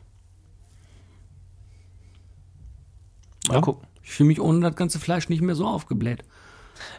[3.47, 3.61] Mal Ja.
[3.61, 3.87] gucken.
[4.03, 6.23] Ich fühle mich ohne das ganze Fleisch nicht mehr so aufgebläht.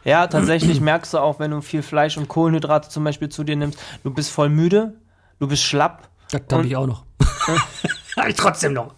[0.05, 3.57] Ja, tatsächlich merkst du auch, wenn du viel Fleisch und Kohlenhydrate zum Beispiel zu dir
[3.57, 4.95] nimmst, du bist voll müde,
[5.39, 6.09] du bist schlapp.
[6.31, 7.05] Das habe ich auch noch.
[8.17, 8.95] habe ich trotzdem noch.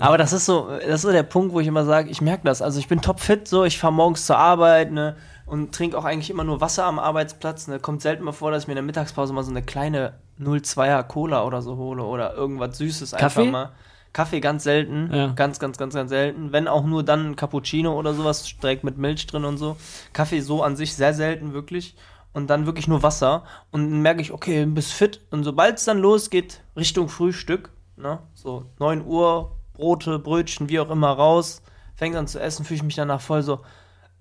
[0.00, 2.44] Aber das ist so, das ist so der Punkt, wo ich immer sage, ich merke
[2.44, 2.62] das.
[2.62, 5.16] Also ich bin topfit, so, ich fahre morgens zur Arbeit, ne,
[5.46, 7.68] und trinke auch eigentlich immer nur Wasser am Arbeitsplatz.
[7.68, 7.78] Ne.
[7.78, 11.02] Kommt selten mal vor, dass ich mir in der Mittagspause mal so eine kleine 02er
[11.04, 13.50] Cola oder so hole oder irgendwas Süßes einfach Kaffee?
[13.50, 13.70] mal.
[14.12, 15.28] Kaffee ganz selten, Ja.
[15.28, 16.52] ganz, ganz, ganz, ganz selten.
[16.52, 19.76] Wenn auch nur dann ein Cappuccino oder sowas, direkt mit Milch drin und so.
[20.12, 21.94] Kaffee so an sich sehr selten, wirklich.
[22.34, 23.44] Und dann wirklich nur Wasser.
[23.70, 25.20] Und dann merke ich, okay, bist fit.
[25.30, 30.90] Und sobald es dann losgeht, Richtung Frühstück, ne, so 9 Uhr, Brote, Brötchen, wie auch
[30.90, 31.62] immer, raus,
[31.94, 33.60] fängt an zu essen, fühle ich mich danach voll so,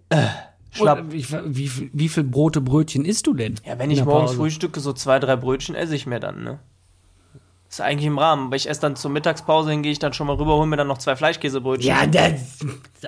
[0.10, 0.27] äh,
[0.71, 1.04] schlapp.
[1.10, 3.56] Wie, wie, viel- wie viel Brote, Brötchen isst du denn?
[3.65, 4.38] Ja, wenn ich morgens Pause?
[4.38, 6.60] frühstücke, so zwei, drei Brötchen esse ich mir dann, ne.
[7.71, 10.27] Ist eigentlich im Rahmen, aber ich esse dann zur Mittagspause, hin gehe ich dann schon
[10.27, 11.88] mal rüber, hole mir dann noch zwei Fleischkäsebrötchen.
[11.88, 12.60] Ja, das,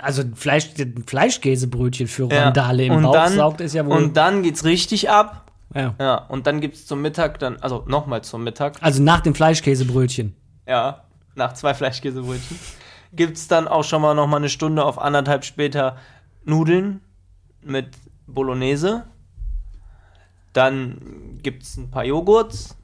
[0.01, 0.69] also Fleisch,
[1.05, 3.91] Fleischkäsebrötchen für Ja, Randale im und Bauch dann, saugt ist ja wohl.
[3.97, 5.51] Und dann geht's richtig ab.
[5.75, 5.93] ja.
[5.99, 10.33] Ja, und dann gibt's zum Mittag dann, also nochmal zum Mittag, Also nach dem Fleischkäsebrötchen.
[10.65, 11.03] ja,
[11.35, 12.57] nach zwei Fleischkäsebrötchen,
[13.11, 15.97] gibt's dann auch schon mal nochmal eine Stunde auf anderthalb später
[16.45, 17.01] Nudeln
[17.61, 17.89] mit
[18.27, 19.03] Bolognese.
[20.53, 22.77] Dann gibt's ein paar Joghurts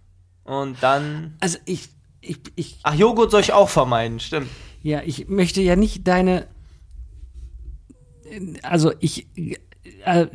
[0.50, 1.36] und dann.
[1.40, 1.90] Also ich,
[2.22, 4.48] ich, ich, Ach, Joghurt soll ich auch vermeiden, stimmt.
[4.82, 6.48] ja, ich möchte ja nicht deine,
[8.64, 9.28] also ich,
[10.06, 10.26] äh,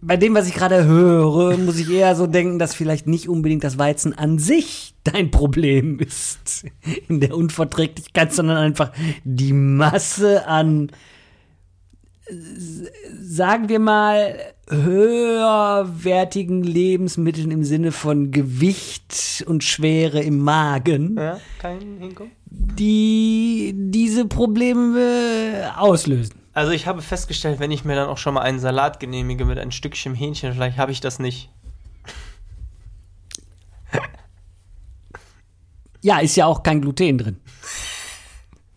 [0.00, 3.64] bei dem, was ich gerade höre, muss ich eher so denken, dass vielleicht nicht unbedingt
[3.64, 6.64] das Weizen an sich dein Problem ist
[7.08, 8.92] in der Unverträglichkeit, sondern einfach
[9.24, 10.90] die Masse an,
[13.20, 14.38] sagen wir mal,
[14.68, 21.40] höherwertigen Lebensmitteln im Sinne von Gewicht und Schwere im Magen, Ja,
[22.50, 26.34] die diese Probleme auslösen.
[26.52, 29.58] Also ich habe festgestellt, wenn ich mir dann auch schon mal einen Salat genehmige mit
[29.58, 31.50] ein Stückchen Hähnchen, vielleicht habe ich das nicht.
[36.00, 37.36] Ja, ist ja auch kein Gluten drin.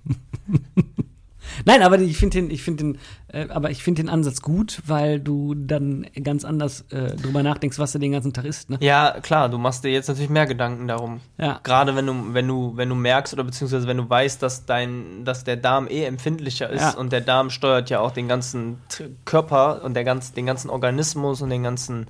[1.65, 2.97] Nein, aber ich finde den, ich finde den,
[3.33, 7.79] äh, aber ich finde den Ansatz gut, weil du dann ganz anders äh, drüber nachdenkst,
[7.79, 8.69] was du den ganzen Tag isst.
[8.69, 8.77] Ne?
[8.81, 11.21] Ja, klar, du machst dir jetzt natürlich mehr Gedanken darum.
[11.37, 11.59] Ja.
[11.63, 15.23] Gerade wenn du, wenn du, wenn du merkst oder beziehungsweise wenn du weißt, dass dein,
[15.25, 16.91] dass der Darm eh empfindlicher ist Ja.
[16.91, 18.77] und der Darm steuert ja auch den ganzen
[19.25, 22.07] Körper und der ganz, den ganzen Organismus und den ganzen,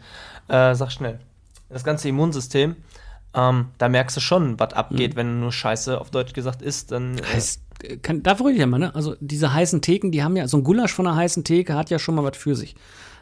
[0.48, 1.20] äh, sag schnell,
[1.70, 2.76] das ganze Immunsystem.
[3.34, 6.92] Ähm, da merkst du schon, was abgeht, wenn du nur Scheiße auf Deutsch gesagt isst,
[6.92, 7.18] dann.
[7.18, 7.62] Äh, Heißt,
[8.02, 8.94] kann, dafür rede ich ja mal, ne?
[8.96, 11.90] Also diese heißen Theken, die haben ja, so ein Gulasch von einer heißen Theke hat
[11.90, 12.76] ja schon mal was für sich.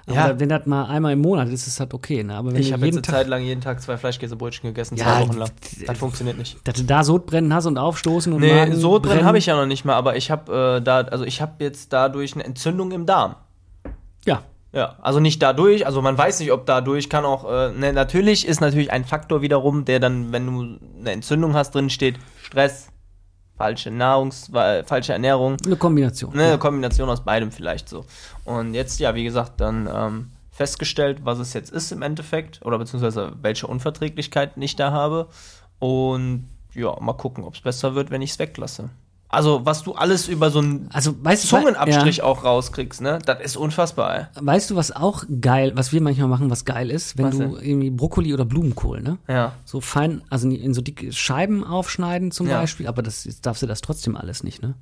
[0.07, 0.39] Aber Ja.
[0.39, 2.33] wenn das mal einmal im Monat ist, ist das halt okay, ne?
[2.35, 5.05] Aber wenn ich habe jetzt eine Tag, Zeit lang jeden Tag zwei Fleischkäsebrötchen gegessen, Ja,
[5.05, 5.49] zwei Wochen lang.
[5.85, 6.57] Das funktioniert nicht.
[6.63, 9.25] dass du da Sodbrennen hast und aufstoßen und Nee, Magen so drin brennen.
[9.25, 11.93] habe ich ja noch nicht mal, aber ich habe äh, da, also ich habe jetzt
[11.93, 13.35] dadurch eine Entzündung im Darm.
[14.25, 17.91] Ja, Ja, also nicht dadurch, also man weiß nicht, ob dadurch kann auch, äh, ne,
[17.93, 22.15] natürlich ist natürlich ein Faktor wiederum, der dann, wenn du eine Entzündung hast, drin steht,
[22.43, 22.88] Stress,
[23.59, 26.33] falsche Nahrungs, äh, falsche Ernährung, eine Kombination.
[26.33, 28.05] ne, eine Kombination aus beidem vielleicht so.
[28.45, 32.77] Und jetzt, ja, wie gesagt, dann ähm, festgestellt, was es jetzt ist im Endeffekt, oder
[32.77, 35.27] beziehungsweise welche Unverträglichkeiten ich da habe.
[35.77, 38.89] Und ja, mal gucken, ob es besser wird, wenn ich es weglasse.
[39.31, 42.23] Also, was du alles über so einen Also, weißt Zungenabstrich ja.
[42.23, 43.19] auch rauskriegst, ne?
[43.25, 44.25] Das ist unfassbar, ey.
[44.41, 47.43] Weißt du, was auch geil, was wir manchmal machen, was geil ist, wenn Was du
[47.43, 47.51] denn?
[47.63, 49.19] irgendwie Brokkoli oder Blumenkohl, ne?
[49.27, 49.53] Ja.
[49.65, 52.59] So fein, also in so dicke Scheiben aufschneiden zum Ja.
[52.59, 54.73] Beispiel, aber das jetzt darfst du das trotzdem alles nicht, ne?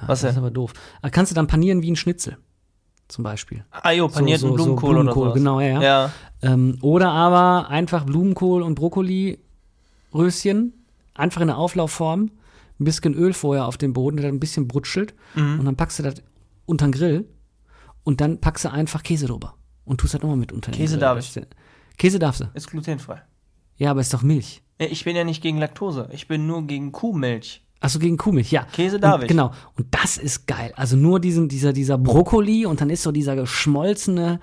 [0.00, 0.72] Ja, Was das ist aber doof.
[1.02, 2.38] Aber kannst du dann panieren wie ein Schnitzel,
[3.08, 3.64] zum Beispiel.
[3.70, 5.34] Ah, jo, panierten so- so Blumenkohl, Blumenkohl, oder so.
[5.38, 6.10] genau, ja, ja.
[6.40, 10.72] Ähm, oder aber einfach Blumenkohl und Brokkoli-Röschen,
[11.14, 12.30] einfach in der Auflaufform,
[12.80, 15.60] ein bisschen Öl vorher auf den Boden, der dann ein bisschen brutschelt Mhm.
[15.60, 16.14] und dann packst du das
[16.66, 17.28] unter den Grill
[18.04, 20.94] und dann packst du einfach Käse drüber und tust das nochmal mit unter den Käse
[20.94, 21.00] Grill.
[21.00, 21.40] darf ist-
[21.98, 22.44] Käse darfst du.
[22.54, 23.20] Ist glutenfrei.
[23.76, 24.62] Ja, aber ist doch Milch.
[24.78, 26.08] Ich bin ja nicht gegen Laktose.
[26.12, 27.62] Ich bin nur gegen Kuhmilch.
[27.80, 28.64] Achso, gegen Kuhmilch, ja.
[28.64, 29.28] Käse darf und, ich.
[29.28, 29.52] Genau.
[29.76, 30.72] Und das ist geil.
[30.76, 34.40] Also nur diesen, dieser, dieser Brokkoli und dann ist so dieser geschmolzene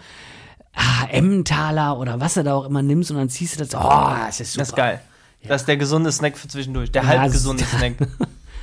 [0.73, 3.73] ah, Emmentaler oder was du da auch immer nimmst und dann ziehst du das.
[3.75, 3.79] Oh,
[4.25, 4.61] das ist super.
[4.61, 5.01] Das ist geil.
[5.43, 6.91] Das ist der gesunde Snack für zwischendurch.
[6.91, 7.93] Der Ja, halbgesunde das- Snack.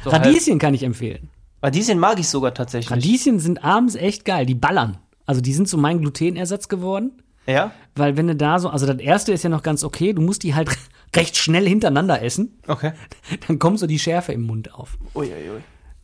[0.05, 1.31] So halb- Radieschen kann ich empfehlen.
[1.63, 2.91] Radieschen mag ich sogar tatsächlich.
[2.91, 4.45] Radieschen sind abends echt geil.
[4.45, 4.99] Die ballern.
[5.27, 7.23] Also die sind so mein Glutenersatz geworden.
[7.47, 7.73] Ja?
[7.95, 10.43] Weil wenn du da so, also das erste ist ja noch ganz okay, du musst
[10.43, 10.69] die halt
[11.17, 12.93] recht schnell hintereinander essen, Okay.
[13.49, 14.99] dann kommt so die Schärfe im Mund auf.
[15.15, 15.61] Uiuiui.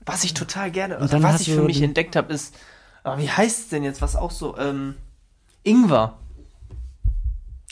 [0.06, 2.54] Was ich total gerne, Und also was ich für mich entdeckt habe, ist,
[3.04, 4.94] aber wie heißt es denn jetzt, was auch so, ähm,
[5.62, 6.16] Ingwer.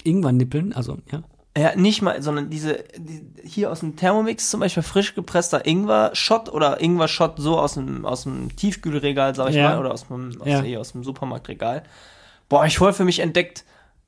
[0.05, 1.23] Ingwer nippeln, also ja.
[1.59, 6.49] Ja, nicht mal, sondern diese, die, hier aus dem Thermomix zum Beispiel frisch gepresster Ingwer-Shot
[6.51, 9.71] oder Ingwer-Shot so aus dem, aus dem Tiefkühlregal, sag ich Ja.
[9.71, 10.62] mal, oder aus dem, aus, Ja.
[10.62, 11.83] hier aus dem Supermarktregal.
[12.49, 13.64] Boah, ich voll für mich entdeckt,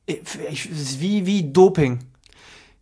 [0.06, 0.18] ich,
[0.50, 2.00] ich, wie, wie Doping.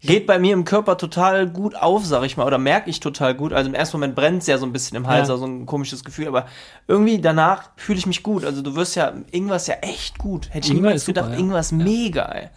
[0.01, 3.35] Geht bei mir im Körper total gut auf, sag ich mal, oder merke ich total
[3.35, 3.53] gut.
[3.53, 5.35] Also im ersten Moment brennt es ja so ein bisschen im Hals, Ja.
[5.35, 6.47] also so ein komisches Gefühl, aber
[6.87, 8.45] irgendwie danach fühle ich mich gut.
[8.45, 10.49] Also du wirst ja, Ingwer ist ja echt gut.
[10.55, 11.39] Hätte ich Ingwer niemals super, gedacht, ja.
[11.41, 12.49] Ingwer ist mega, ey.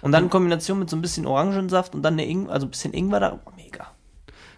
[0.00, 2.70] Und dann in Kombination mit so ein bisschen Orangensaft und dann eine Ingwer, also ein
[2.70, 3.88] bisschen Ingwer da, oh, mega.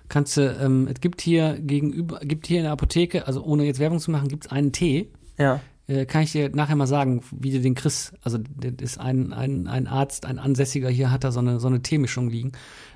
[0.08, 3.80] Kannst du, ähm, es gibt hier gegenüber, gibt hier in der Apotheke, also ohne jetzt
[3.80, 5.10] Werbung zu machen, gibt's einen Tee.
[5.38, 5.60] Ja.
[5.88, 8.12] Äh, kann ich dir nachher mal sagen, wie du den kriegst.
[8.22, 11.66] Also das ist ein, ein, ein Arzt, ein Ansässiger hier hat da so eine, so
[11.66, 12.52] eine Teemischung liegen.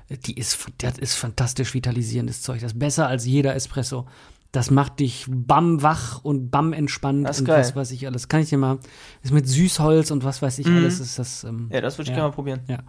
[0.09, 2.61] Äh, Die ist, das ist fantastisch vitalisierendes Zeug.
[2.61, 4.05] Das ist besser als jeder Espresso.
[4.51, 7.61] Das macht dich bam wach und bam entspannt Das ist und geil.
[7.61, 8.27] was weiß ich alles.
[8.27, 8.77] Kann ich dir mal,
[9.23, 11.43] ist mit Süßholz und was weiß ich alles, ist das.
[11.43, 11.69] Ähm, Mhm.
[11.71, 12.17] Ja, das würde ich Ja.
[12.17, 12.59] gerne mal probieren.
[12.67, 12.83] ja.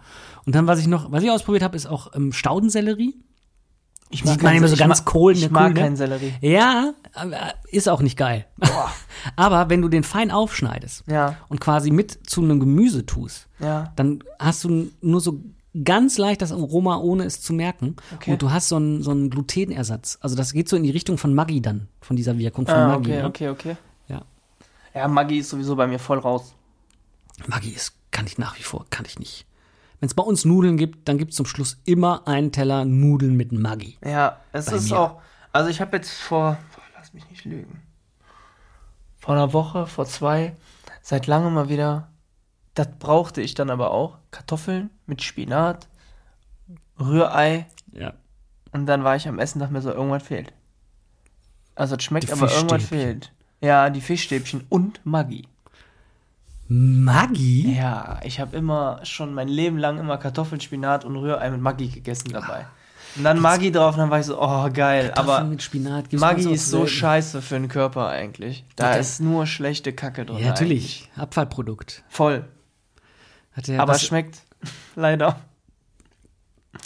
[0.45, 3.15] Und dann, was ich noch, was ich ausprobiert habe, ist auch ähm, Staudensellerie.
[4.09, 5.79] Ich Sieht man immer so ich ganz mag, Kohlen, Ich der mag Grüne.
[5.81, 6.33] keinen Sellerie.
[6.39, 6.93] Ja,
[7.69, 8.45] ist auch nicht geil.
[9.35, 13.91] aber wenn du den fein aufschneidest Ja, und quasi mit zu einem Gemüse tust, ja.
[13.95, 15.39] dann hast du nur so
[15.83, 17.95] ganz leicht das Aroma, ohne es zu merken.
[18.15, 18.31] Okay.
[18.33, 20.17] Und du hast so einen, so einen Glutenersatz.
[20.21, 22.87] Also das geht so in die Richtung von Maggi dann, von dieser Wirkung von Ah,
[22.89, 23.11] Maggi.
[23.11, 23.27] okay, ne?
[23.27, 23.77] okay, okay.
[24.07, 24.21] Ja.
[24.93, 26.53] Ja, Maggi ist sowieso bei mir voll raus.
[27.47, 29.45] Maggi ist, kann ich nach wie vor, kann ich nicht.
[30.05, 33.35] Wenn es bei uns Nudeln gibt, dann gibt es zum Schluss immer einen Teller Nudeln
[33.35, 33.97] mit Maggi.
[34.05, 34.99] Ja, es ist mir.
[34.99, 35.19] auch.
[35.51, 36.59] Also ich habe jetzt vor,
[36.95, 37.81] lass mich nicht lügen,
[39.17, 40.55] vor einer Woche, vor zwei,
[41.01, 42.07] seit langem mal wieder.
[42.75, 44.19] Das brauchte ich dann aber auch.
[44.29, 45.87] Kartoffeln mit Spinat,
[46.99, 48.13] Rührei Ja.
[48.73, 50.53] und dann war ich am Essen, dachte mir so, irgendwas fehlt.
[51.73, 53.31] Also es schmeckt, Die aber irgendwas fehlt.
[53.59, 55.47] Ja, die Fischstäbchen und Maggi.
[56.67, 57.75] Maggi?
[57.77, 61.87] Ja, ich habe immer schon mein Leben lang immer Kartoffeln, Spinat und Rührei mit Maggi
[61.87, 62.65] gegessen dabei.
[63.15, 66.09] Und dann Maggi drauf und dann war ich so, oh geil, Kartoffeln aber mit Spinat.
[66.09, 68.65] gibt's Maggi ist so scheiße für den Körper eigentlich.
[68.75, 70.39] Da Ja, ist nur schlechte Kacke drin.
[70.39, 71.03] Ja, natürlich.
[71.03, 71.21] eigentlich.
[71.21, 72.03] Abfallprodukt.
[72.09, 72.45] Voll.
[73.77, 74.41] Aber was, es schmeckt
[74.95, 75.39] leider.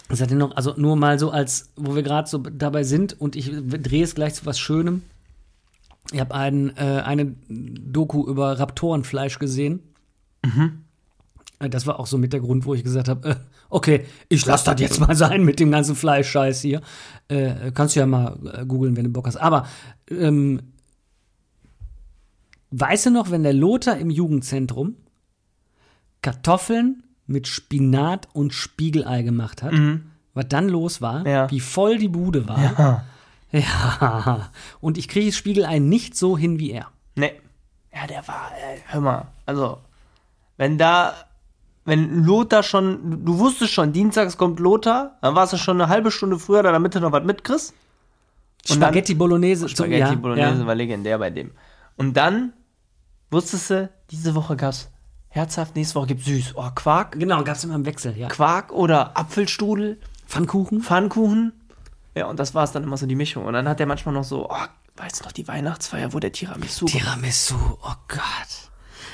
[0.07, 3.19] was hat denn noch, also nur mal so als, wo wir gerade so dabei sind
[3.19, 5.03] und ich drehe es gleich zu was Schönem.
[6.11, 9.81] Ich habe ein, äh, eine Doku über Raptorenfleisch gesehen.
[11.59, 13.35] Äh, Das war auch so mit der Grund, wo ich gesagt habe, äh,
[13.69, 16.81] okay, ich lasse das jetzt mal sein mit dem ganzen Fleischscheiß hier.
[17.27, 19.37] Äh, kannst du ja mal äh, googeln, wenn du Bock hast.
[19.37, 19.67] Aber
[20.09, 20.61] ähm,
[22.71, 24.95] weißt du noch, wenn der Lothar im Jugendzentrum
[26.21, 29.73] Kartoffeln mit Spinat und Spiegelei gemacht hat,
[30.33, 31.49] was dann los war, Ja.
[31.51, 32.61] wie voll die Bude war.
[32.79, 33.05] Ja.
[33.51, 34.49] Ja.
[34.81, 36.87] Und ich kriege das Spiegelei nicht so hin wie er.
[37.15, 37.33] Nee.
[37.93, 38.51] Ja, der war,
[38.87, 39.79] hör mal, also,
[40.57, 41.13] wenn da,
[41.85, 46.11] wenn Lothar schon, du wusstest schon, dienstags kommt Lothar, dann warst du schon eine halbe
[46.11, 47.71] Stunde früher da, damit du noch was mitkriegst.
[48.69, 49.61] Und dann- Spaghetti Bolognese.
[49.65, 50.67] zum- Spaghetti ja, Bolognese ja.
[50.67, 51.51] war legendär bei dem.
[51.97, 52.53] Und dann
[53.31, 54.91] wusstest du, diese Woche gab's
[55.29, 56.53] herzhaft, nächste Woche gibt's süß.
[56.55, 58.27] Oh, Quark, Genau, gab es immer im Wechsel, ja.
[58.27, 60.81] Quark oder Apfelstrudel, Pfannkuchen?
[60.81, 61.53] Pfannkuchen.
[62.15, 63.45] Ja, und das war es dann immer so die Mischung.
[63.45, 64.55] Und dann hat der manchmal noch so, oh,
[64.97, 68.69] weißt du noch, die Weihnachtsfeier, wo der Tiramisu Tiramisu, oh Gott.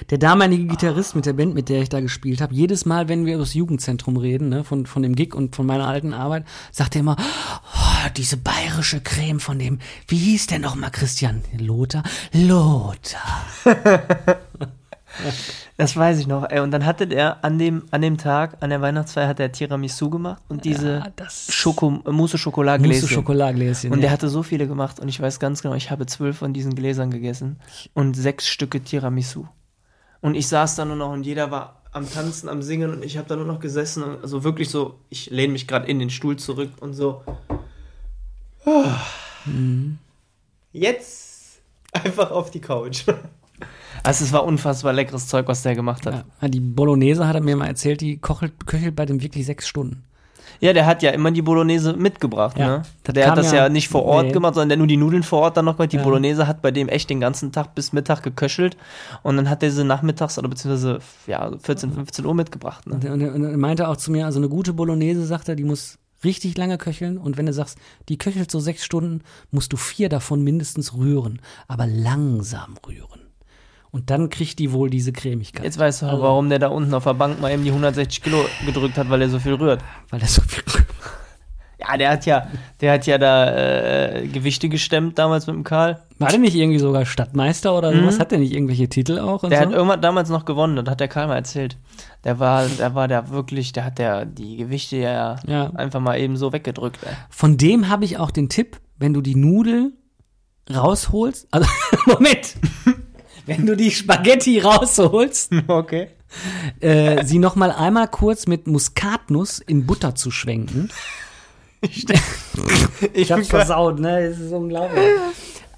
[0.09, 3.25] Der damalige Gitarrist mit der Band, mit der ich da gespielt habe, jedes Mal, wenn
[3.25, 6.45] wir über das Jugendzentrum reden, ne, von, von dem Gig und von meiner alten Arbeit,
[6.71, 11.43] sagt er immer, oh, diese bayerische Creme von dem, wie hieß der nochmal, Christian?
[11.57, 12.03] Lothar?
[12.33, 13.45] Lothar.
[15.77, 16.49] Das weiß ich noch.
[16.49, 19.51] Ey, und dann hatte der an dem, an dem Tag, an der Weihnachtsfeier, hat er
[19.51, 23.01] Tiramisu gemacht und diese Ja, Schoko, äh, Mousse Schokoladegläschen.
[23.01, 23.91] Mousse Schokoladegläschen.
[23.91, 24.13] Und der ja.
[24.13, 27.11] hatte so viele gemacht und ich weiß ganz genau, ich habe zwölf von diesen Gläsern
[27.11, 27.59] gegessen
[27.93, 29.47] und sechs Stücke Tiramisu.
[30.21, 33.17] Und ich saß da nur noch und jeder war am Tanzen, am Singen und ich
[33.17, 36.09] habe da nur noch gesessen und also wirklich so, ich lehne mich gerade in den
[36.09, 37.21] Stuhl zurück und so.
[40.71, 41.59] Jetzt
[41.91, 43.05] einfach auf die Couch.
[44.05, 46.25] Also es war unfassbar leckeres Zeug, was der gemacht hat.
[46.41, 49.67] Ja, die Bolognese hat er mir mal erzählt, die kochelt, köchelt bei dem wirklich sechs
[49.67, 50.03] Stunden.
[50.61, 52.83] Ja, der hat ja immer die Bolognese mitgebracht, Ja, ne?
[53.13, 54.31] Der hat das ja- ja, nicht vor Ort nee.
[54.31, 55.91] gemacht, sondern der nur die Nudeln vor Ort dann noch gemacht.
[55.91, 56.03] Die Ja.
[56.03, 58.77] Bolognese hat bei dem echt den ganzen Tag bis Mittag geköchelt
[59.21, 62.87] und dann hat der sie nachmittags oder beziehungsweise ja, 14, 15 Uhr mitgebracht.
[62.87, 62.93] Ne?
[62.95, 65.49] Und, er- und, er- und er meinte auch zu mir, also eine gute Bolognese, sagt
[65.49, 67.17] er, die muss richtig lange köcheln.
[67.17, 67.77] Und wenn du sagst,
[68.07, 71.41] die köchelt so sechs Stunden, musst du vier davon mindestens rühren.
[71.67, 73.24] Aber langsam rühren.
[73.95, 75.63] Und dann kriegt die wohl diese Cremigkeit.
[75.63, 78.21] Jetzt weißt Also du, warum der da unten auf der Bank mal eben die 160
[78.21, 79.81] Kilo gedrückt hat, weil er so viel rührt.
[80.09, 80.63] Weil das so viel
[81.79, 82.47] Ja, der hat ja,
[82.81, 83.53] der hat ja da
[84.17, 86.01] äh, Gewichte gestemmt damals mit dem Karl.
[86.19, 88.19] War der nicht irgendwie sogar Stadtmeister oder sowas?
[88.19, 89.43] Hat der nicht irgendwelche Titel auch?
[89.43, 89.65] Und Der so?
[89.67, 91.77] hat irgendwann damals noch gewonnen, das hat der Karl mal erzählt.
[92.25, 95.69] Der war, der war da wirklich, der hat der die Gewichte ja, Ja.
[95.75, 96.99] einfach mal eben so weggedrückt.
[97.03, 97.13] Ey.
[97.29, 99.93] Von dem habe ich auch den Tipp, wenn du die Nudel
[100.73, 101.47] rausholst.
[101.51, 101.69] Also,
[102.07, 102.55] Moment!
[103.45, 106.07] Wenn du die Spaghetti rausholst, Okay.
[106.79, 110.89] äh, sie noch mal einmal kurz mit Muskatnuss in Butter zu schwenken.
[111.81, 112.05] Ich
[113.13, 114.29] Ich hab's versaut, ne?
[114.29, 115.03] Das ist unglaublich.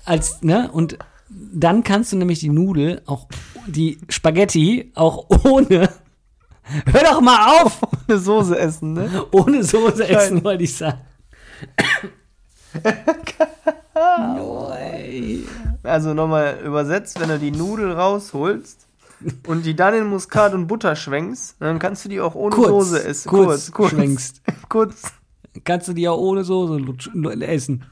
[0.05, 0.69] Als, ne?
[0.71, 0.97] Und
[1.29, 3.27] dann kannst du nämlich die Nudel, auch
[3.67, 5.89] die Spaghetti, auch ohne.
[6.91, 7.79] Hör doch mal auf!
[8.07, 9.25] eine Soße essen, ne?
[9.31, 10.99] Ohne Soße essen, wollte ich sagen.
[15.87, 18.87] Also nochmal übersetzt, wenn du die Nudel rausholst
[19.47, 22.69] und die dann in Muskat und Butter schwenkst, dann kannst du die auch ohne Kurz,
[22.69, 23.29] Soße essen.
[23.29, 24.41] kurz schwenkst.
[24.69, 25.01] kurz.
[25.63, 26.79] Kannst du die auch ohne Soße
[27.41, 27.85] essen.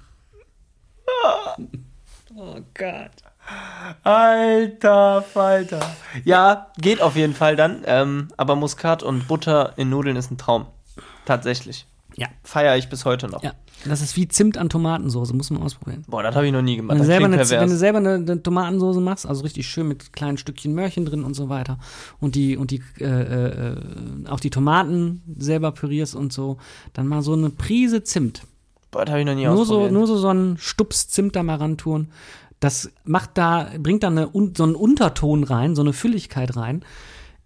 [2.36, 3.12] Oh Gott.
[4.04, 5.96] Alter Falter.
[6.24, 7.84] Ja, geht auf jeden Fall dann.
[7.86, 10.68] Ähm, aber Muskat und Butter in Nudeln ist ein Traum.
[11.26, 11.88] Tatsächlich.
[12.16, 12.28] Ja.
[12.44, 13.44] Feiere ich bis heute noch.
[13.44, 13.54] Ja.
[13.88, 16.04] Das ist wie Zimt an Tomatensoße, muss man ausprobieren.
[16.08, 16.96] Boah, das habe ich noch nie gemacht.
[16.96, 20.14] Wenn du, selber eine, wenn du selber eine, eine Tomatensauce machst, also richtig schön mit
[20.14, 21.78] kleinen Stückchen Möhrchen drin und so weiter,
[22.20, 23.78] und die, und die, äh, äh,
[24.28, 26.58] auch die Tomaten selber pürierst und so,
[26.94, 28.42] dann mal so eine Prise Zimt.
[28.92, 29.92] Boah, das habe ich noch nie Nur so, ausprobiert.
[29.92, 32.08] nur so, so einen Stups Zimt da mal rantun.
[32.60, 36.84] Das macht da, bringt da eine, so einen Unterton rein, so eine Fülligkeit rein.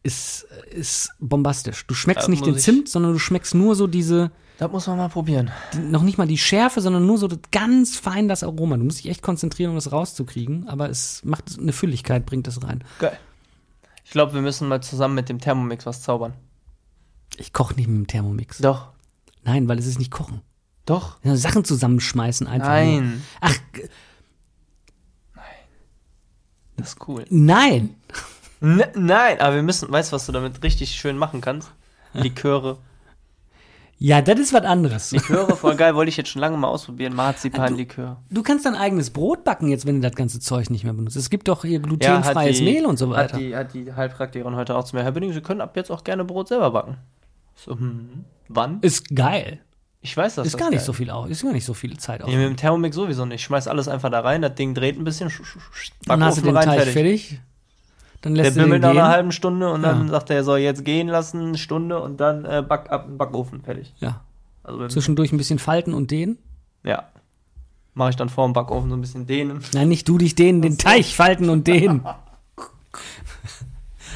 [0.04, 1.86] Ist, ist bombastisch.
[1.88, 4.98] Du schmeckst Ja, nicht den Zimt, sondern du schmeckst nur so diese, das muss man
[4.98, 5.50] mal probieren.
[5.74, 8.78] die, noch nicht mal die Schärfe, sondern nur so das, ganz fein das Aroma.
[8.78, 12.62] Du musst dich echt konzentrieren, um das rauszukriegen, aber es macht eine Fülligkeit, bringt es
[12.64, 12.84] rein.
[13.00, 13.18] Geil.
[14.06, 16.34] Ich glaube, wir müssen mal zusammen mit dem Thermomix was zaubern.
[17.38, 18.58] Ich koche nicht mit dem Thermomix.
[18.60, 18.90] Doch.
[19.44, 20.42] Nein, weil es ist nicht kochen.
[20.86, 21.18] Doch.
[21.24, 22.68] Ja, Sachen zusammenschmeißen einfach.
[22.68, 22.76] Nur.
[23.02, 23.24] Nein.
[23.42, 23.88] Ach, g-
[26.78, 27.26] Das ist cool.
[27.30, 27.96] nein.
[28.62, 31.72] N nein, aber wir müssen, weißt du, was du damit richtig schön machen kannst?
[32.14, 32.78] Liköre.
[34.02, 35.12] Ja, das ist was anderes.
[35.12, 37.14] Liköre, voll geil, wollte ich jetzt schon lange mal ausprobieren.
[37.14, 38.18] Marzipanlikör.
[38.30, 41.18] Du kannst dein eigenes Brot backen jetzt, wenn du das ganze Zeug nicht mehr benutzt.
[41.18, 43.34] Es gibt doch hier glutenfreies Mehl und so weiter.
[43.34, 45.92] Hat die, hat die Heilpraktikerin heute auch zu mir, Herr Bünding, Sie können ab jetzt
[45.92, 46.98] auch gerne Brot selber backen.
[47.56, 48.80] So, hm, wann?
[48.82, 49.60] Ist geil.
[50.02, 50.48] Ich weiß das.
[50.48, 51.28] Ist gar nicht so viel auch.
[51.28, 52.28] Ist gar nicht so viel Zeit auch.
[52.28, 53.42] Nee, mit dem Thermomix sowieso nicht.
[53.42, 56.24] Ich schmeiß alles einfach da rein, das Ding dreht ein bisschen, sch- sch- sch- Dann
[56.24, 57.42] hast du den Backofen Teig fertig.
[58.22, 60.12] Dann Der lässt den bimmelt nach einer halben Stunde und dann Ja.
[60.12, 63.62] sagt er, er soll jetzt gehen lassen, eine Stunde und dann äh, back ab Backofen
[63.62, 63.94] fertig.
[64.00, 64.22] Ja.
[64.64, 66.38] Also Zwischendurch ein bisschen falten und dehnen.
[66.84, 67.04] ja.
[67.96, 69.62] Mache ich dann vor dem Backofen so ein bisschen dehnen.
[69.74, 72.02] Nein, nicht du dich dehnen, den Teig falten und dehnen.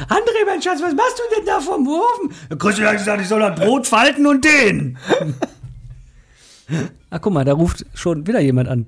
[0.07, 2.57] André, mein Schatz, was machst du denn da vom Ofen?
[2.59, 4.97] Christian hat gesagt, ich soll das Brot falten und dehnen.
[7.09, 8.85] Ach, guck mal, da ruft schon wieder jemand an.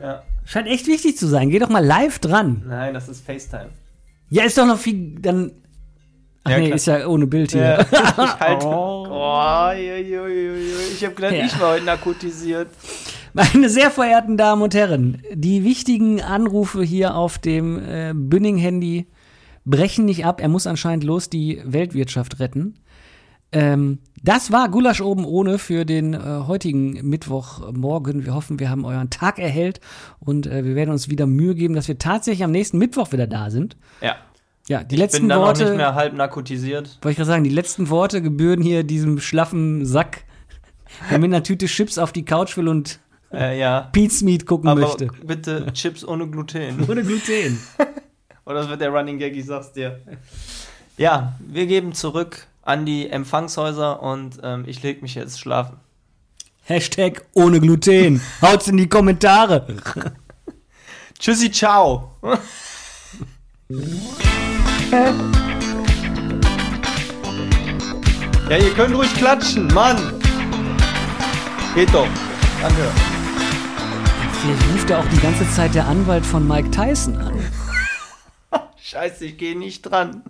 [0.00, 0.22] Ja.
[0.44, 1.50] Scheint echt wichtig zu sein.
[1.50, 2.62] Geh doch mal live dran.
[2.66, 3.68] Nein, das ist FaceTime.
[4.28, 5.52] Ja, ist doch noch viel, dann...
[6.44, 6.76] Ach Ja, nee, klar.
[6.76, 7.62] ist ja ohne Bild hier.
[7.62, 7.80] Ja,
[8.24, 8.66] ich halte.
[8.70, 9.06] Oh.
[9.72, 10.92] ui, ui, ui, ui.
[10.92, 11.44] Ich habe gedacht, Ja.
[11.46, 12.68] ich war heute narkotisiert.
[13.32, 19.06] Meine sehr verehrten Damen und Herren, die wichtigen Anrufe hier auf dem äh, Bünning-Handy
[19.64, 20.40] brechen nicht ab.
[20.40, 22.74] Er muss anscheinend los die Weltwirtschaft retten.
[23.52, 28.24] Ähm, das war Gulasch oben ohne für den äh, heutigen Mittwochmorgen.
[28.26, 29.80] Wir hoffen, wir haben euren Tag erhellt
[30.18, 33.26] und äh, wir werden uns wieder Mühe geben, dass wir tatsächlich am nächsten Mittwoch wieder
[33.26, 33.76] da sind.
[34.00, 34.16] Ja.
[34.68, 35.64] Ja, die Ich letzten bin dann auch Worte.
[35.66, 36.98] nicht mehr halb narkotisiert.
[37.02, 40.24] Wollte ich gerade sagen, die letzten Worte gebühren hier diesem schlaffen Sack,
[41.08, 42.98] der mit einer Tüte Chips auf die Couch will und
[43.32, 43.82] Äh, ja.
[43.92, 45.08] Pete's Meat gucken Aber möchte.
[45.24, 46.84] bitte Chips ohne Gluten.
[46.90, 47.60] Ohne Gluten.
[48.44, 50.00] Oder das wird der Running Gag, ich sag's dir.
[50.96, 55.78] Ja, wir geben zurück an die Empfangshäuser und ähm, ich leg mich jetzt schlafen.
[56.64, 58.20] Hashtag ohne Gluten.
[58.42, 59.66] Haut's in die Kommentare.
[61.18, 62.10] Tschüssi, ciao.
[68.50, 69.96] ja, ihr könnt ruhig klatschen, Mann.
[71.74, 72.08] Geht doch.
[72.60, 72.90] Danke.
[74.40, 77.38] Vielleicht ruft ja auch die ganze Zeit der Anwalt von Mike Tyson an.
[78.76, 80.22] Scheiße, ich gehe nicht dran.